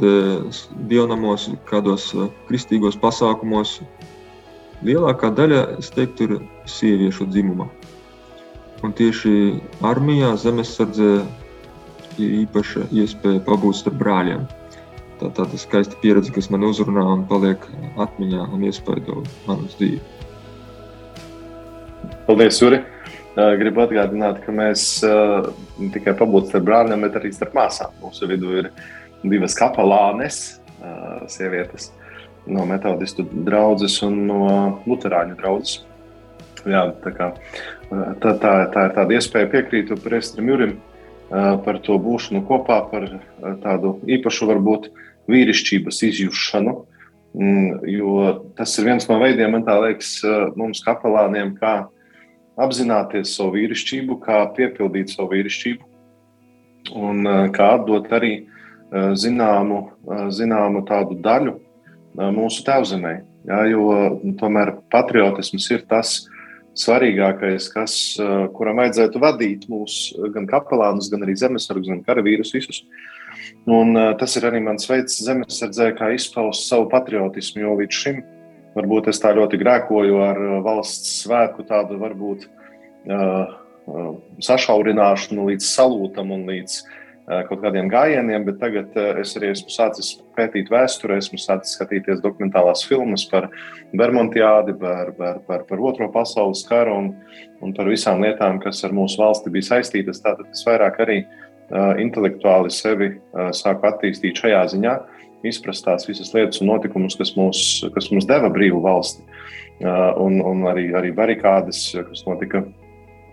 s- 0.54 0.68
dievnamos, 0.88 1.50
kādos 1.66 2.12
eh, 2.16 2.30
kristīgos 2.48 2.96
pasākumos, 3.02 3.80
lielākā 4.86 5.34
daļa, 5.36 5.80
es 5.80 5.90
teiktu, 5.94 6.30
ir 6.30 6.40
sieviešu 6.70 7.28
dzimuma. 7.34 7.68
Un 8.82 8.96
tieši 8.98 9.62
armijā, 9.86 10.32
zemesardzē 10.42 11.12
ir 12.22 12.32
īpaša 12.42 12.88
iespēja 12.90 13.44
pabūt 13.46 13.78
starp 13.78 14.00
brāļiem. 14.02 14.48
Tā 15.20 15.30
ir 15.30 15.36
tāda 15.38 15.60
skaista 15.62 16.00
pieredze, 16.02 16.34
kas 16.34 16.50
man 16.50 16.66
uzrunā 16.66 17.04
un 17.14 17.28
paliek 17.30 17.62
atmiņā 18.02 18.48
un 18.56 18.66
iespaido 18.66 19.22
manu 19.46 19.70
dzīvi. 19.76 20.02
Paldies, 22.26 22.58
Juri! 22.58 22.82
Gribu 23.32 23.86
atgādināt, 23.86 24.42
ka 24.44 24.52
mēs 24.52 24.82
ne 25.06 25.92
tikai 25.94 26.18
pabūsim 26.20 26.50
starp 26.50 26.66
brāļiem, 26.68 27.06
bet 27.06 27.22
arī 27.22 27.30
starp 27.32 27.54
māsām. 27.56 27.94
Mūsu 28.02 28.28
vidū 28.28 28.58
ir 28.64 28.72
divas 29.22 29.54
kapelānes, 29.56 30.42
sievietes 31.32 31.92
no 32.50 32.66
metodistu 32.66 33.24
draugas 33.46 34.02
un 34.04 34.18
no 34.28 34.44
luterāņu 34.90 35.38
draugas. 35.38 35.78
Jā, 36.70 36.84
tā, 37.02 37.12
kā, 37.16 37.28
tā, 37.90 38.34
tā, 38.38 38.52
tā 38.74 38.86
ir 38.86 38.96
tāda 38.98 39.16
iespēja 39.18 39.50
piekrītu 39.50 39.98
Priestram 40.02 40.52
Jurim 40.52 40.76
par 41.32 41.80
to 41.86 41.96
būšanu 42.02 42.44
kopā, 42.46 42.82
par 42.92 43.08
tādu 43.64 43.96
īpašu, 44.06 44.50
varbūt, 44.52 44.90
vīrišķības 45.32 46.02
izjušanu. 46.10 46.76
Mm, 47.32 47.80
Jo 47.88 48.26
tas 48.58 48.74
ir 48.78 48.90
viens 48.90 49.08
no 49.08 49.16
veidiem, 49.22 49.54
man 49.56 49.64
liekas, 49.86 50.20
mums 50.60 50.84
kapelāniem, 50.84 51.56
kā 51.56 51.88
apzināties 52.62 53.38
savu 53.38 53.56
vīrišķību, 53.56 54.20
kā 54.22 54.44
piepildīt 54.58 55.14
savu 55.16 55.32
vīrišķību 55.38 55.90
un 57.00 57.24
kā 57.56 57.74
atdot 57.78 58.12
arī 58.12 58.34
zināmu, 58.92 59.82
zināmu 60.36 60.84
tādu 60.90 61.16
daļu 61.24 61.56
mūsu 62.36 62.66
tēvzemē. 62.68 63.14
Jā, 63.48 63.64
jo 63.72 63.86
uh, 63.90 64.18
tomēr 64.38 64.76
patriotisms 64.94 65.66
ir 65.74 65.86
tas 65.90 66.28
svarīgākais, 66.82 67.70
kas, 67.74 67.96
uh, 68.20 68.46
kuram 68.56 68.82
vajadzētu 68.82 69.22
vadīt 69.22 69.68
mūsu 69.72 70.32
gan 70.34 70.48
kapelānus, 70.50 71.10
gan 71.14 71.26
arī 71.26 71.38
zemesargus, 71.40 71.90
gan 71.92 72.04
karavīrus 72.08 72.54
visus. 72.56 72.84
Un, 73.70 73.96
uh, 73.96 74.12
tas 74.20 74.36
ir 74.38 74.48
arī 74.50 74.62
mans 74.66 74.90
veids 74.90 75.20
zemesardzē, 75.24 75.92
kā 75.98 76.12
izpaust 76.16 76.68
savu 76.70 76.90
patriotismu, 76.92 77.66
jo 77.66 77.76
līdz 77.82 78.04
šim 78.04 78.24
varbūt 78.76 79.12
es 79.12 79.20
tā 79.20 79.34
ļoti 79.36 79.60
grēkoju 79.62 80.22
ar 80.24 80.42
valsts 80.66 81.22
svētku 81.26 81.68
tādu 81.68 82.00
varbūt 82.02 82.48
uh, 82.48 83.52
uh, 83.86 84.10
sašaurināšanu 84.44 85.52
līdz 85.52 85.68
salūtam 85.68 86.32
un 86.36 86.48
līdz 86.50 86.80
uh, 86.80 86.98
kaut 87.48 87.62
kādiem 87.64 87.88
gājieniem, 87.92 88.44
bet 88.48 88.58
tagad 88.62 88.96
uh, 88.98 89.20
es 89.22 89.34
arī 89.38 89.52
esmu 89.54 89.72
sācis 89.72 90.10
pētīt 90.36 90.72
vēsturē, 90.72 91.20
esmu 91.22 91.40
sācis 91.40 91.78
skatīties 91.78 92.24
dokumentālās 92.24 92.84
filmas 92.88 93.24
par 93.32 93.50
Bermontiādi, 93.98 94.76
par, 94.82 95.14
par, 95.18 95.40
par, 95.48 95.64
par 95.70 95.86
Otro 95.92 96.10
pasaules 96.12 96.64
karu 96.68 96.98
un, 96.98 97.10
un 97.64 97.76
par 97.78 97.90
visām 97.92 98.24
lietām, 98.26 98.60
kas 98.64 98.84
ar 98.88 98.96
mūsu 98.96 99.22
valsti 99.22 99.54
bija 99.54 99.70
saistītas. 99.70 100.24
Tātad 100.26 100.50
es 100.52 100.66
vairāk 100.68 101.00
arī 101.06 101.22
uh, 101.24 101.94
intelektuāli 102.02 102.74
sevi 102.74 103.14
uh, 103.14 103.50
sāku 103.56 103.88
attīstīt 103.92 104.42
šajā 104.44 104.66
ziņā, 104.76 104.98
izprast 105.48 105.88
tās 105.88 106.06
visas 106.10 106.34
lietas 106.36 106.62
un 106.62 106.70
notikumus, 106.74 107.18
kas 107.18 107.36
mums, 107.38 107.64
kas 107.96 108.12
mums 108.14 108.28
deva 108.30 108.52
brīvu 108.54 108.84
valsti. 108.84 109.24
Uh, 109.82 110.12
un, 110.22 110.42
un 110.46 110.68
arī, 110.70 110.92
arī 110.98 111.10
barikādes, 111.18 111.88
kas 112.10 112.26
notika 112.28 112.66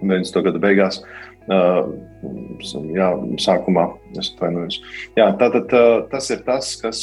90. 0.00 0.44
gada 0.46 0.62
beigās. 0.62 1.02
Jā, 1.48 3.08
sākumā 3.40 3.84
es 4.18 4.32
atvainojos. 4.34 4.78
Jā, 5.16 5.30
tātad 5.40 5.72
tas 6.12 6.30
ir 6.34 6.42
tas, 6.44 6.74
kas 6.80 7.02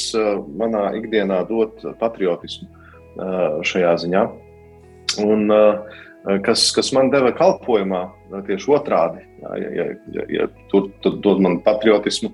manā 0.58 0.90
ikdienā 1.00 1.40
dod 1.48 1.82
patriotismu 2.00 2.68
šajā 3.66 3.94
ziņā. 4.04 4.22
Un, 5.24 5.50
kas, 6.46 6.68
kas 6.76 6.92
man 6.94 7.10
deva 7.10 7.32
kalpošanā, 7.34 8.04
tieši 8.46 8.70
otrādi, 8.76 9.24
jā, 9.42 9.56
ja, 9.62 9.88
ja, 10.14 10.28
ja, 10.36 10.48
tur, 10.70 10.90
tur 11.02 11.18
dod 11.24 11.42
man 11.42 11.60
patriotismu, 11.66 12.30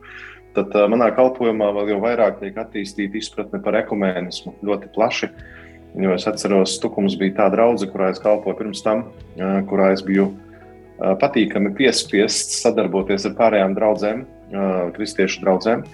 tad 0.56 0.76
manā 0.92 1.12
kalpošanā 1.16 1.72
vēl 1.78 2.00
vairāk 2.02 2.40
tiek 2.42 2.60
attīstīta 2.60 3.20
izpratne 3.20 3.62
par 3.64 3.78
ekumēnismu 3.80 4.58
ļoti 4.66 4.92
plaši. 4.92 5.32
Jo 6.00 6.14
es 6.16 6.24
atceros, 6.28 6.78
ka 6.80 6.86
Tukums 6.86 7.18
bija 7.20 7.36
tā 7.42 7.50
draudzene, 7.52 7.92
kurā 7.92 8.08
es 8.12 8.20
kalpoju 8.20 8.56
pirms 8.56 8.80
tam, 8.84 9.04
kurā 9.68 9.90
es 9.92 10.00
biju 10.04 10.30
uh, 10.30 10.51
patīkami 11.20 11.72
piespiests 11.76 12.60
sadarboties 12.62 13.26
ar 13.28 13.36
pārējām 13.38 13.76
draudzēm, 13.78 14.24
uh, 14.24 14.88
kristiešu 14.96 15.42
draudzēm. 15.44 15.84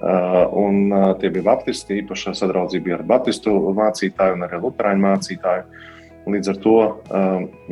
Uh, 0.00 0.46
un, 0.56 0.88
tie 1.20 1.28
bija 1.28 1.44
baptisti, 1.50 1.98
īpaši 2.00 2.32
sadraudzība 2.38 2.96
ar 2.96 3.02
baptistu 3.08 3.52
mācītāju 3.76 4.38
un 4.38 4.46
arī 4.46 4.60
luterāņu 4.62 5.04
mācītāju. 5.04 5.66
Līdz 6.30 6.50
ar 6.52 6.58
to 6.60 6.74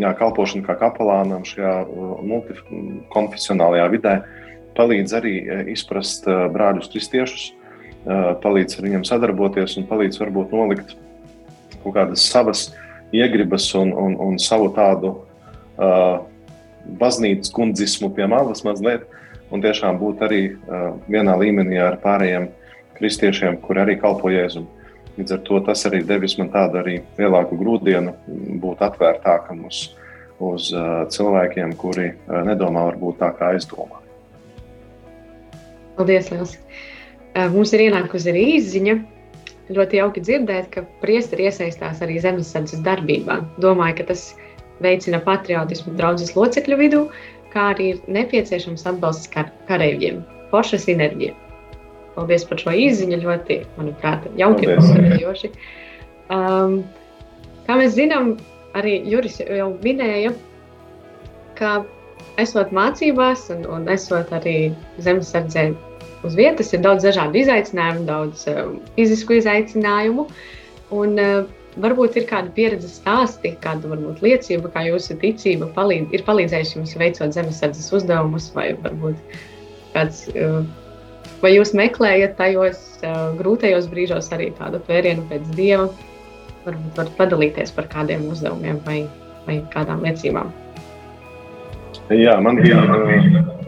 jā, 0.00 0.10
kalpošana 0.18 0.64
kā 0.64 0.74
kapelānam 0.80 1.44
šajā 1.46 1.72
multikonfesionālajā 2.26 3.88
vidē 3.92 4.14
palīdz 4.74 5.14
arī 5.18 5.34
izprast 5.74 6.24
brāļus 6.26 6.88
kristiešus 6.90 7.44
palīdz 8.42 8.78
ar 8.78 8.86
viņiem 8.86 9.04
sadarboties 9.06 9.76
un 9.78 9.86
palīdz 9.88 10.20
varbūt 10.22 10.56
nolikt 10.56 10.96
kaut 11.82 11.94
kādas 11.94 12.24
savas 12.24 12.68
iegribas 13.14 13.68
un, 13.78 13.92
un, 13.92 14.16
un 14.20 14.38
savu 14.42 14.70
tādu 14.76 15.12
uh, 15.12 16.24
baznīcas 17.00 17.52
kundzismu 17.54 18.10
pie 18.16 18.26
malas 18.30 18.64
mazliet, 18.66 19.04
un 19.52 19.62
tiešām 19.64 20.00
būt 20.00 20.24
arī 20.26 20.42
uh, 20.54 20.90
vienā 21.08 21.36
līmenī 21.40 21.78
ar 21.82 21.98
pārējiem 22.02 22.48
kristiešiem, 22.98 23.60
kuri 23.64 23.84
arī 23.84 23.96
kalpo 24.00 24.32
Jēzum. 24.32 24.66
Līdz 25.18 25.34
ar 25.34 25.40
to 25.46 25.60
tas 25.66 25.84
arī 25.88 26.02
devis 26.06 26.36
man 26.38 26.50
tādu 26.54 26.78
arī 26.82 26.98
lielāku 27.18 27.58
grūdienu 27.58 28.14
būt 28.62 28.84
atvērtākam 28.86 29.64
uz, 29.66 29.88
uz 30.38 30.70
uh, 30.74 31.06
cilvēkiem, 31.10 31.74
kuri 31.80 32.12
uh, 32.12 32.42
nedomā 32.46 32.86
varbūt 32.92 33.18
tā, 33.22 33.32
kā 33.38 33.54
domāju. 33.72 34.04
Paldies, 35.98 36.30
Lielas! 36.30 36.58
Mums 37.52 37.72
ir 37.74 37.88
ienākusi 37.88 38.30
arī 38.32 38.44
īziņa. 38.56 38.94
Ļoti 39.74 39.98
jauki 39.98 40.22
dzirdēt, 40.24 40.70
ka 40.72 40.82
priesteri 41.02 41.44
iesaistās 41.50 42.00
arī 42.02 42.16
zemesardzes 42.22 42.80
darbībā. 42.86 43.36
Domāju, 43.60 43.98
ka 43.98 44.06
tas 44.12 44.22
veicina 44.84 45.20
patriotismu 45.24 45.94
draudzes 45.98 46.34
locekļu 46.36 46.78
vidū, 46.80 47.02
kā 47.52 47.70
arī 47.72 47.92
ir 47.94 48.00
nepieciešams 48.18 48.86
atbalsts 48.90 49.30
kar 49.32 49.50
kareiviem. 49.70 50.22
Forša 50.52 50.80
sinerģija. 50.84 51.34
Paldies 52.16 52.46
par 52.48 52.60
šo 52.62 52.74
īziņu. 52.74 53.20
Ļoti, 53.22 53.60
manuprāt, 53.78 54.26
jauki 54.38 54.68
un 54.68 54.80
uzsverojoši. 54.82 55.52
Um, 56.34 56.80
kā 57.68 57.76
mēs 57.78 57.94
zinām, 57.96 58.36
arī 58.78 58.98
Juris 59.08 59.38
jau 59.42 59.70
minēja, 59.84 60.32
ka 61.58 61.82
esot 62.42 62.72
mācībās 62.74 63.48
un, 63.54 63.64
un 63.70 63.86
esot 63.92 64.32
arī 64.34 64.56
zemesardzē 65.04 65.70
uz 66.26 66.34
vietas, 66.38 66.72
ir 66.74 66.82
daudz 66.84 67.06
dažādu 67.06 67.40
izaicinājumu, 67.42 68.06
daudz 68.08 68.44
uh, 68.50 68.74
fizisku 68.96 69.38
izaicinājumu. 69.38 70.26
Un, 70.94 71.18
uh, 71.22 71.57
varbūt 71.76 72.18
ir 72.20 72.26
kāda 72.28 72.52
pieredzes 72.54 72.98
stāsti, 73.00 73.54
kāda 73.62 73.90
varbūt 73.90 74.22
liecība, 74.24 74.70
kā 74.74 74.86
jūsu 74.88 75.18
ticība 75.20 75.68
palīdz, 75.76 76.14
ir 76.16 76.24
palīdzējusi 76.26 76.78
jums 76.78 76.96
veicot 77.00 77.34
zemesardzes 77.36 77.92
uzdevumus, 77.98 78.50
vai 78.56 78.70
varbūt 78.82 79.36
kāds, 79.94 80.24
uh, 80.34 80.62
vai 81.42 81.54
jūs 81.54 81.74
meklējat 81.78 82.38
tajos 82.40 82.80
uh, 83.02 83.34
grūtajos 83.40 83.90
brīžos 83.92 84.32
arī 84.36 84.50
tādu 84.58 84.82
vērienu 84.88 85.26
pēc 85.30 85.52
dieva, 85.58 85.90
varbūt 86.64 87.02
varat 87.02 87.20
padalīties 87.20 87.74
par 87.76 87.90
kādiem 87.92 88.26
uzdevumiem 88.32 88.80
vai, 88.88 89.02
vai 89.46 89.60
kādām 89.74 90.04
liecībām. 90.06 90.54
Jā, 92.08 92.38
man 92.40 92.62
bija. 92.62 92.80
Uh 92.88 93.58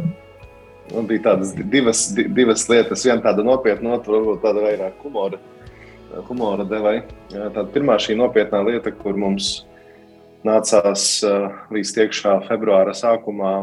Man 0.94 1.06
bija 1.06 1.22
tādas 1.30 1.52
divas, 1.54 2.08
divas 2.34 2.66
lietas. 2.70 3.04
Viena 3.06 3.22
tāda 3.22 3.44
nopietna, 3.46 3.94
otra 3.98 4.16
varbūt 4.16 4.42
tāda 4.42 4.64
vairāk 4.64 5.04
humora, 5.04 5.38
humora 6.28 6.64
devai. 6.66 7.00
Tā 7.30 7.64
pirmā 7.74 7.96
šī 8.00 8.16
nopietnā 8.18 8.62
lieta, 8.66 8.92
kur 8.94 9.18
mums 9.18 9.64
nācās 10.46 11.04
līdz 11.72 11.92
iekšā 12.04 12.36
februāra 12.48 12.94
sākumā 12.96 13.54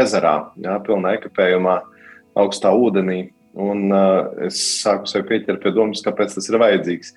ezerā, 0.00 0.36
jā, 0.62 0.78
pilnā 0.86 1.16
ekipējumā, 1.18 1.80
augstā 2.38 2.72
ūdenī. 2.72 3.32
Un 3.58 3.92
es 4.46 4.60
sāku 4.80 5.10
sev 5.10 5.26
pieķert 5.28 5.60
pie 5.60 5.74
domas, 5.76 6.00
kāpēc 6.04 6.38
tas 6.38 6.48
ir 6.48 6.60
vajadzīgs. 6.62 7.12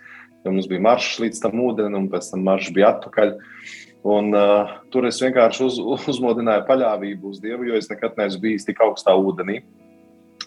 Jo 0.46 0.54
mums 0.54 0.68
bija 0.70 0.84
maršs 0.84 1.22
līdz 1.24 1.42
tam 1.42 1.62
ūdenim, 1.64 2.06
un 2.06 2.10
pēc 2.12 2.28
tam 2.34 2.44
maršs 2.46 2.74
bija 2.76 2.92
atpakaļ. 2.96 3.32
Un, 4.06 4.28
uh, 4.38 4.76
tur 4.94 5.08
es 5.10 5.18
vienkārši 5.24 5.64
uz, 5.66 5.80
uzmodināju 6.12 6.68
paļāvību 6.68 7.32
uz 7.32 7.40
Dievu, 7.42 7.66
jo 7.72 7.80
es 7.80 7.88
nekad 7.90 8.20
neesmu 8.20 8.44
bijis 8.44 8.68
tik 8.68 8.84
augstā 8.86 9.16
ūdenī. 9.18 9.64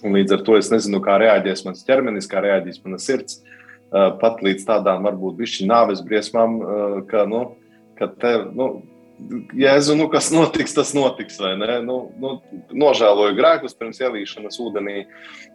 Un 0.04 0.14
līdz 0.14 0.36
ar 0.36 0.44
to 0.46 0.54
es 0.54 0.68
nezinu, 0.70 1.00
kā 1.02 1.16
reaģēs 1.18 1.64
mans 1.66 1.82
ķermenis, 1.88 2.28
kā 2.30 2.44
reaģēs 2.44 2.84
mana 2.84 3.00
sirds. 3.02 3.40
Uh, 3.40 3.56
pat 3.90 4.42
līdz 4.44 4.66
tādām 4.68 5.07
varbūt 5.09 5.38
bišķi 5.38 5.66
nāves 5.68 6.03
briesmām, 6.05 6.61
uh, 6.61 6.94
ka, 7.09 7.24
nu, 7.29 7.44
ka 7.98 8.11
te, 8.20 8.35
nu, 8.55 8.70
Jēzu, 9.59 9.96
nu, 9.98 10.05
kas 10.12 10.29
notiks, 10.31 10.77
tas 10.77 10.92
notiks. 10.94 11.40
Nu, 11.83 11.96
nu, 12.22 12.29
nožēloju 12.70 13.35
grēkus 13.35 13.74
pirms 13.74 13.98
ielīšanas 13.98 14.61
ūdenī 14.62 15.01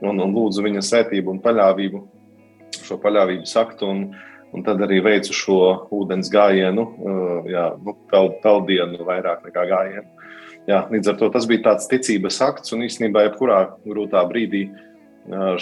un, 0.03 0.19
un 0.19 0.33
lūdzu 0.35 0.65
viņa 0.65 0.81
svētību 0.83 1.31
un 1.31 1.39
paļāvību, 1.45 2.01
šo 2.83 2.99
paļāvības 3.03 3.57
aktu. 3.63 3.89
Un, 3.95 4.05
Un 4.53 4.61
tad 4.61 4.83
arī 4.85 4.99
veicu 5.01 5.33
šo 5.33 5.55
ūdens 5.97 6.27
gājienu, 6.29 6.83
uh, 6.85 7.47
jā, 7.49 7.63
nu, 7.81 7.95
peld, 8.11 8.35
peldienu 8.43 8.99
vairāk 9.01 9.47
nekā 9.47 9.63
gājienu. 9.65 10.27
Jā, 10.69 10.83
līdz 10.93 11.09
ar 11.09 11.17
to 11.17 11.31
tas 11.33 11.47
bija 11.49 11.63
tāds 11.71 11.89
ticības 11.89 12.37
akts, 12.45 12.75
un 12.75 12.85
īstenībā 12.85 13.23
jebkurā 13.25 13.57
grūtā 13.81 14.21
brīdī 14.29 14.67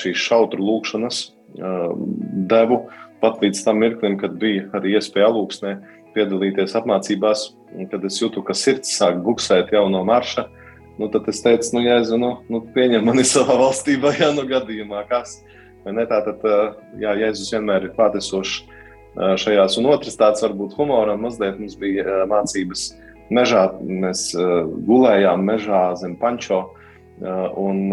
šīs 0.02 0.20
šautru 0.20 0.60
lūkšanas 0.60 1.22
devu 1.56 2.84
pat 3.22 3.42
līdz 3.44 3.64
tam 3.66 3.82
mirklim, 3.84 4.18
kad 4.22 4.38
bija 4.42 4.68
arī 4.78 4.96
iespēja 4.98 5.30
alūksnē 5.30 5.76
piedalīties 6.16 6.74
apmācībās, 6.80 7.52
un 7.78 7.88
kad 7.92 8.04
es 8.08 8.18
jūtu, 8.20 8.44
ka 8.44 8.56
sirds 8.58 8.92
sāk 8.98 9.22
buksēt 9.24 9.72
jau 9.76 9.86
no 9.92 10.04
marša, 10.08 10.48
nu, 11.00 11.08
tad 11.12 11.30
es 11.32 11.40
teicu, 11.44 11.78
nu, 11.78 11.86
Jēzu, 11.86 12.18
nu, 12.20 12.34
nu 12.52 12.64
pieņem 12.76 13.06
mani 13.08 13.26
savā 13.34 13.58
valstībā, 13.62 14.16
ja 14.20 14.32
nu 14.36 14.46
gadījumā 14.50 15.06
kas. 15.12 15.40
Ne, 15.86 16.06
tā 16.06 16.20
tad, 16.28 16.44
jā, 17.02 17.16
Jēzus 17.24 17.54
vienmēr 17.56 17.88
ir 17.88 17.96
klātesošs 17.96 18.60
šajās. 19.42 19.78
Un 19.82 19.90
otrs 19.92 20.20
tāds 20.20 20.44
varbūt 20.46 20.76
humoram 20.78 21.24
mazliet 21.26 21.58
mums 21.60 21.78
bija 21.80 22.22
mācības 22.30 22.92
mežā. 23.34 23.66
Mēs 23.82 24.30
gulējām 24.88 25.44
mežā 25.48 25.84
zem 26.00 26.16
pančo. 26.22 26.68
Un 27.22 27.92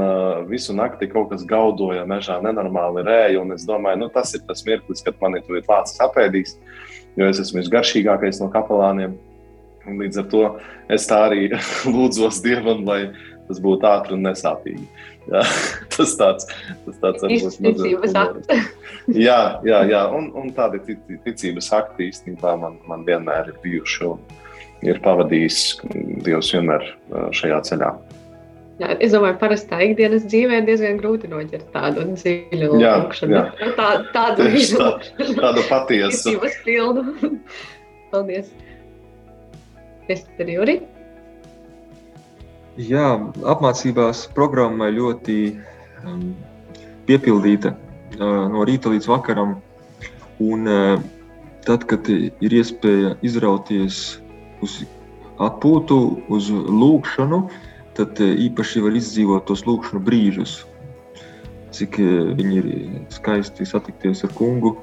visu 0.48 0.72
nakti 0.72 1.04
kaut 1.12 1.28
kas 1.32 1.42
gaudoja 1.44 2.06
mežā, 2.08 2.38
nenormāli 2.40 3.02
rēja. 3.04 3.42
Es 3.52 3.66
domāju, 3.68 4.00
nu, 4.04 4.08
tas 4.12 4.32
ir 4.32 4.44
tas 4.48 4.64
mirklis, 4.64 5.04
kad 5.04 5.18
man 5.20 5.36
ir 5.36 5.48
lācis 5.68 6.00
apēdīs, 6.00 6.54
jo 7.18 7.28
es 7.28 7.40
esmu 7.42 7.60
visgaršīgākais 7.60 8.40
no 8.40 8.48
kapelāniem. 8.54 9.18
Un 9.88 10.00
līdz 10.00 10.22
ar 10.22 10.28
to 10.32 10.44
es 10.92 11.06
tā 11.08 11.20
arī 11.28 11.48
lūdzos 11.94 12.40
Dievam, 12.44 12.84
lai 12.88 13.02
tas 13.48 13.60
būtu 13.64 13.88
ātri 13.88 14.16
un 14.16 14.26
nesāpīgi. 14.28 14.86
Jā, 15.28 15.44
tas 15.94 16.14
tāds 16.20 16.48
tas 16.86 17.00
tāds 17.02 17.24
ticības 17.60 18.16
akts. 18.16 18.66
jā, 19.28 19.40
jā, 19.68 19.80
jā, 19.92 20.02
un, 20.16 20.30
un 20.40 20.52
tādi 20.56 20.80
ticības 21.26 21.72
akti 21.76 22.08
īstenībā 22.12 22.54
man, 22.60 22.78
man 22.88 23.04
vienmēr 23.08 23.52
ir 23.52 23.60
bijuši 23.64 24.08
un 24.08 24.22
ir 24.86 25.00
pavadījis 25.04 25.62
Dievs 26.24 26.52
vienmēr 26.54 26.86
šajā 27.34 27.60
ceļā. 27.70 27.92
Jā, 28.78 28.92
es 29.02 29.10
domāju, 29.10 29.34
ka 29.34 29.42
parastā 29.48 29.80
ikdienas 29.88 30.22
dzīvē 30.30 30.60
diezgan 30.68 31.00
grūti 31.00 31.26
noķert 31.30 31.72
tādu 31.74 32.04
dziļu 32.12 32.68
lūkšanu. 32.78 33.40
Tā, 33.74 33.88
tādu 34.14 34.46
tā, 34.54 34.90
tādu 35.40 35.64
patiesu. 35.66 36.36
Paldies. 38.12 38.52
Es 40.08 40.22
tev, 40.38 40.52
Juri. 40.54 40.78
Jā, 42.78 43.08
apmācībās 43.50 44.22
programma 44.36 44.86
ļoti 44.94 45.38
um, 46.06 46.28
piepildīta 47.08 47.74
uh, 47.74 48.46
no 48.52 48.62
rīta 48.68 48.94
līdz 48.94 49.10
vakaram. 49.10 49.56
Un, 50.38 50.70
uh, 50.70 51.02
tad, 51.66 51.82
kad 51.90 52.06
ir 52.06 52.54
iespēja 52.60 53.16
izrauties 53.26 54.20
uz 54.62 54.78
atpūtu, 55.42 55.98
uz 56.30 56.52
lūkšanu, 56.54 57.42
tad 57.98 58.22
uh, 58.24 58.34
īpaši 58.48 58.84
var 58.86 58.96
izdzīvot 58.98 59.48
tos 59.50 59.66
lūkšanu 59.68 60.02
brīžus. 60.06 60.60
Cik 61.74 62.00
uh, 62.00 62.32
viņi 62.38 62.60
ir 62.62 62.68
skaisti 63.12 63.68
satikties 63.68 64.24
ar 64.24 64.34
kungu 64.38 64.76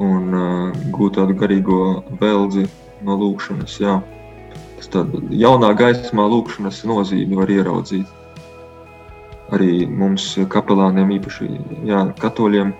un 0.00 0.32
uh, 0.32 0.82
gūt 0.94 1.18
tādu 1.18 1.36
garīgo 1.40 2.02
veldzi 2.20 2.68
no 3.02 3.18
lūkšanas. 3.18 3.80
Jā 3.82 4.00
tāda 4.92 5.20
jaunā 5.32 5.72
gaismā 5.78 6.24
lūkšanas 6.28 6.82
nozīmi 6.88 7.38
var 7.38 7.50
ieraudzīt. 7.52 8.08
Arī 9.52 9.84
mums, 9.88 10.32
kapelāniem, 10.52 11.12
īpaši 11.18 11.48
jā, 11.88 12.02
katoļiem, 12.22 12.72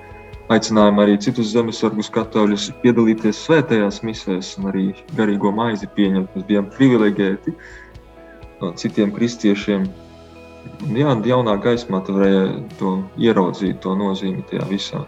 aicinājām 0.53 1.01
arī 1.03 1.19
citus 1.21 1.53
zemesargus 1.53 2.09
katoļus 2.13 2.71
piedalīties 2.85 3.43
svētajās 3.47 4.01
misēs 4.07 4.55
un 4.61 4.71
arī 4.73 4.87
garīgo 5.19 5.53
maizi 5.53 5.89
pieņemt. 5.97 6.33
Mēs 6.37 6.49
bijām 6.49 6.71
privileģēti 6.77 7.55
no 8.63 8.73
citiem 8.79 9.13
kristiešiem. 9.15 9.89
Jā, 10.95 11.15
jaunā 11.27 11.57
gaismā 11.63 12.01
tu 12.07 12.15
varēja 12.17 12.45
to 12.79 12.95
ieraudzīt, 13.19 13.81
to 13.83 13.97
nozīmi 13.99 14.45
tajā 14.51 14.69
visā. 14.71 15.03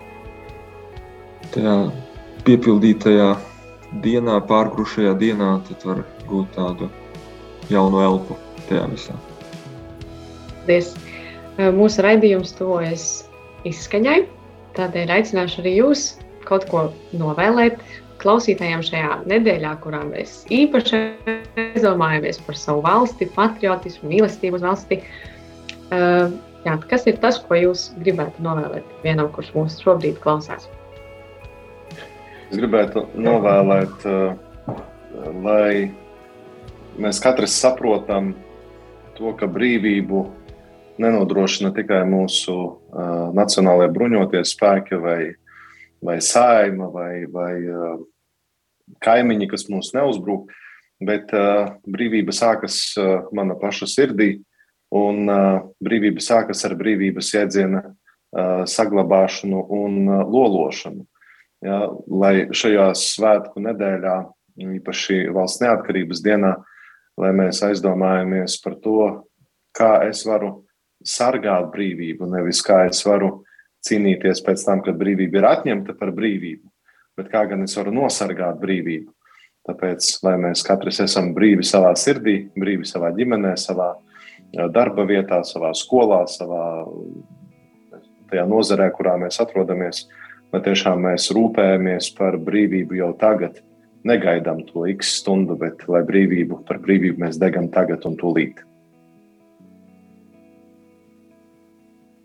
Tajā 1.54 1.76
piepildītajā 2.46 3.28
dienā, 4.02 4.40
pārgrušajā 4.48 5.14
dienā, 5.20 5.52
tad 5.68 5.86
var 5.86 6.02
gūt 6.28 6.50
tādu 6.58 6.90
jaunu 7.70 8.02
elpu 8.02 8.38
tajā 8.68 8.88
visā. 8.90 9.16
Paldies! 10.64 10.94
Mūsu 11.54 12.02
raidījums 12.02 12.56
tuvojas 12.58 13.04
izskaņai, 13.68 14.24
tādēļ 14.74 15.12
aicināšu 15.20 15.62
arī 15.62 15.76
jūs 15.78 16.08
kaut 16.48 16.66
ko 16.70 16.88
novēlēt 17.14 17.78
klausītājiem 18.24 18.82
šajā 18.84 19.18
nedēļā, 19.28 19.74
kurā 19.84 20.00
mēs 20.08 20.42
īpaši 20.52 21.00
aizdomājamies 21.60 22.40
par 22.46 22.58
savu 22.58 22.84
valsti, 22.87 23.28
patriotismu, 23.37 24.10
mīlestību 24.12 24.60
uz 24.60 24.64
valsti. 24.64 25.00
jā, 26.64 26.78
kas 26.90 27.06
ir 27.10 27.20
tas, 27.22 27.38
ko 27.44 27.58
jūs 27.58 27.90
gribētu 28.00 28.44
novēlēt 28.44 28.88
vienam, 29.04 29.28
kurš 29.34 29.52
mūs 29.56 29.76
šobrīd 29.84 30.16
klausās? 30.24 30.70
Es 32.50 32.56
gribētu 32.60 33.06
novēlēt, 33.18 34.06
uh, 34.08 34.34
lai 35.42 35.90
mēs 37.00 37.20
katrs 37.22 37.56
saprotam 37.60 38.32
to, 39.18 39.32
ka 39.38 39.48
brīvību 39.50 40.24
nenodrošina 41.02 41.72
tikai 41.74 42.04
mūsu 42.08 42.54
uh, 42.54 43.30
nacionālajie 43.34 43.90
bruņotie 43.94 44.42
spēki 44.46 45.00
vai, 45.02 45.20
vai 46.04 46.18
saima 46.22 46.88
vai, 46.94 47.24
vai 47.30 47.54
uh, 47.66 47.96
kaimiņi, 49.04 49.48
kas 49.50 49.68
mums 49.72 49.92
neuzbruk, 49.96 50.52
bet 51.04 51.33
uh, 51.35 51.74
brīvība 51.90 52.35
sākas 52.35 52.78
uh, 52.98 53.26
mana 53.35 53.57
paša 53.59 53.88
sirdī, 53.90 54.37
un 54.94 55.24
uh, 55.26 55.64
brīvība 55.83 56.22
sākas 56.22 56.64
ar 56.68 56.78
brīvības 56.80 57.35
jēdziena 57.37 57.85
saglabāšanu 58.66 59.61
un 59.70 60.09
lološanu. 60.11 61.04
Ja, 61.62 61.85
lai 62.11 62.48
šajā 62.50 62.88
svētku 62.98 63.62
nedēļā, 63.62 64.16
īpaši 64.59 65.20
valsts 65.30 65.62
neatkarības 65.62 66.22
dienā, 66.24 66.50
lai 67.20 67.30
mēs 67.37 67.62
aizdomājamies 67.62 68.59
par 68.64 68.74
to, 68.83 69.07
kā 69.74 69.92
es 70.09 70.24
varu 70.26 70.64
sargāt 71.04 71.70
brīvību, 71.72 72.26
nevis 72.35 72.62
kā 72.64 72.85
es 72.88 73.04
varu 73.07 73.44
cīnīties 73.87 74.42
pēc 74.44 74.66
tam, 74.66 74.83
kad 74.85 74.98
brīvība 75.00 75.40
ir 75.40 75.48
atņemta 75.50 75.96
par 75.98 76.12
brīvību, 76.16 76.64
bet 77.18 77.31
kā 77.33 77.44
gan 77.50 77.64
es 77.66 77.77
varu 77.79 77.94
nosargāt 77.94 78.59
brīvību. 78.62 79.11
Tāpēc, 79.64 80.09
lai 80.27 80.35
mēs 80.42 80.64
katrs 80.66 81.00
esam 81.07 81.31
brīvi 81.37 81.64
savā 81.64 81.94
sirdī, 81.96 82.37
brīvi 82.59 82.85
savā 82.88 83.14
ģimenē, 83.16 83.55
savā 83.61 83.94
darba 84.74 85.07
vietā, 85.09 85.40
savā 85.46 85.70
skolā, 85.77 86.24
savā 86.29 86.64
tajā 88.31 88.44
nozarē, 88.50 88.90
kurā 88.92 89.14
mēs 89.20 89.40
atrodamies, 89.40 90.05
lai 90.53 90.61
tiešām 90.66 91.07
mēs 91.07 91.31
rūpējamies 91.35 92.11
par 92.18 92.37
brīvību 92.44 93.00
jau 93.00 93.11
tagad, 93.20 93.62
negaidām 94.05 94.61
to 94.68 94.85
x 94.92 95.16
stundu, 95.22 95.57
bet 95.57 95.87
lai 95.88 96.05
brīvību 96.05 96.61
par 96.68 96.83
brīvību 96.85 97.24
mēs 97.24 97.40
degam 97.40 97.70
tagad 97.72 98.05
un 98.05 98.18
tūlīt. 98.20 98.61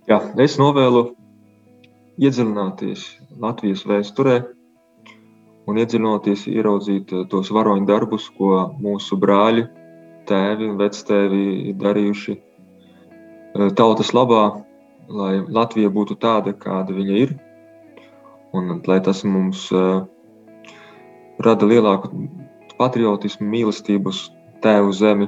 Jā, 0.09 0.19
es 0.41 0.57
novēlu 0.59 1.11
iedziļināties 2.19 3.03
Latvijas 3.39 3.85
vēsturē 3.87 4.39
un 5.69 5.79
iedziļinoties, 5.81 6.47
ieraudzīt 6.51 7.13
eh, 7.13 7.25
tos 7.31 7.51
varoņu 7.55 7.87
darbus, 7.89 8.29
ko 8.37 8.69
mūsu 8.81 9.17
brāļi, 9.21 9.65
tēvi 10.29 10.69
un 10.69 10.79
vectēvi 10.81 11.43
ir 11.71 11.77
darījuši 11.81 12.35
eh, 12.35 13.69
tautas 13.77 14.13
labā, 14.17 14.45
lai 15.09 15.33
Latvija 15.47 15.91
būtu 15.93 16.19
tāda, 16.21 16.53
kāda 16.53 16.95
viņa 16.95 17.19
ir, 17.25 17.35
un 18.53 18.79
lai 18.89 18.97
tas 19.05 19.23
mums 19.25 19.67
uh, 19.73 20.03
rada 21.41 21.67
lielāku 21.69 22.09
patriotismu, 22.77 23.45
mīlestību 23.49 24.13
uz 24.13 24.23
tēvu 24.63 24.93
zemi 24.95 25.27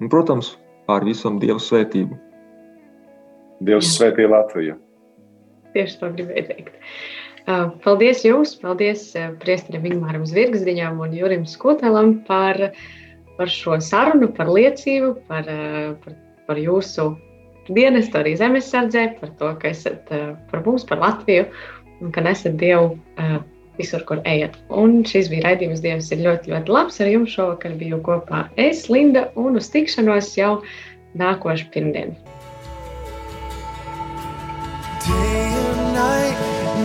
un, 0.00 0.08
protams, 0.12 0.54
pār 0.88 1.04
visam 1.08 1.38
Dieva 1.40 1.60
svētību. 1.60 2.16
Dievs 3.64 3.94
svētī 3.98 4.28
Latviju! 4.28 4.78
Tieši 5.74 5.98
to 6.00 6.08
gribēju 6.16 6.46
teikt. 6.48 6.78
Paldies 7.84 8.24
jums, 8.26 8.54
paldies 8.60 9.10
Priesterim 9.42 9.86
Ingūram 9.88 10.26
Zvirgzdiņam 10.28 11.00
un 11.02 11.14
Jurim 11.16 11.46
Skutelam 11.48 12.18
par, 12.28 12.58
par 13.38 13.50
šo 13.50 13.78
sarunu, 13.82 14.28
par 14.36 14.50
liecību, 14.52 15.14
par, 15.30 15.48
par, 16.04 16.18
par 16.46 16.60
jūsu 16.60 17.14
dienestu 17.70 18.20
arī 18.20 18.34
zemesardzē, 18.38 19.06
par 19.20 19.32
to, 19.38 19.54
ka 19.62 19.72
esat 19.72 20.10
par 20.50 20.66
mums, 20.66 20.84
par 20.86 21.00
Latviju 21.02 21.46
un 22.00 22.12
ka 22.14 22.24
nesat 22.24 22.58
Dievu 22.60 22.98
visur, 23.80 24.04
kur 24.08 24.20
ejat. 24.28 24.56
Un 24.68 25.00
šis 25.08 25.30
bija 25.32 25.48
raidījums 25.48 25.82
Dievs 25.84 26.10
ir 26.14 26.24
ļoti, 26.26 26.52
ļoti 26.52 26.74
labs. 26.74 27.00
Ar 27.00 27.10
jums 27.10 27.34
šovakar 27.36 27.76
biju 27.80 28.00
kopā 28.04 28.44
es, 28.60 28.86
Linda, 28.92 29.28
un 29.40 29.56
uz 29.60 29.70
tikšanos 29.72 30.34
jau 30.38 30.58
nākošu 31.20 31.70
pirmdienu. 31.74 32.16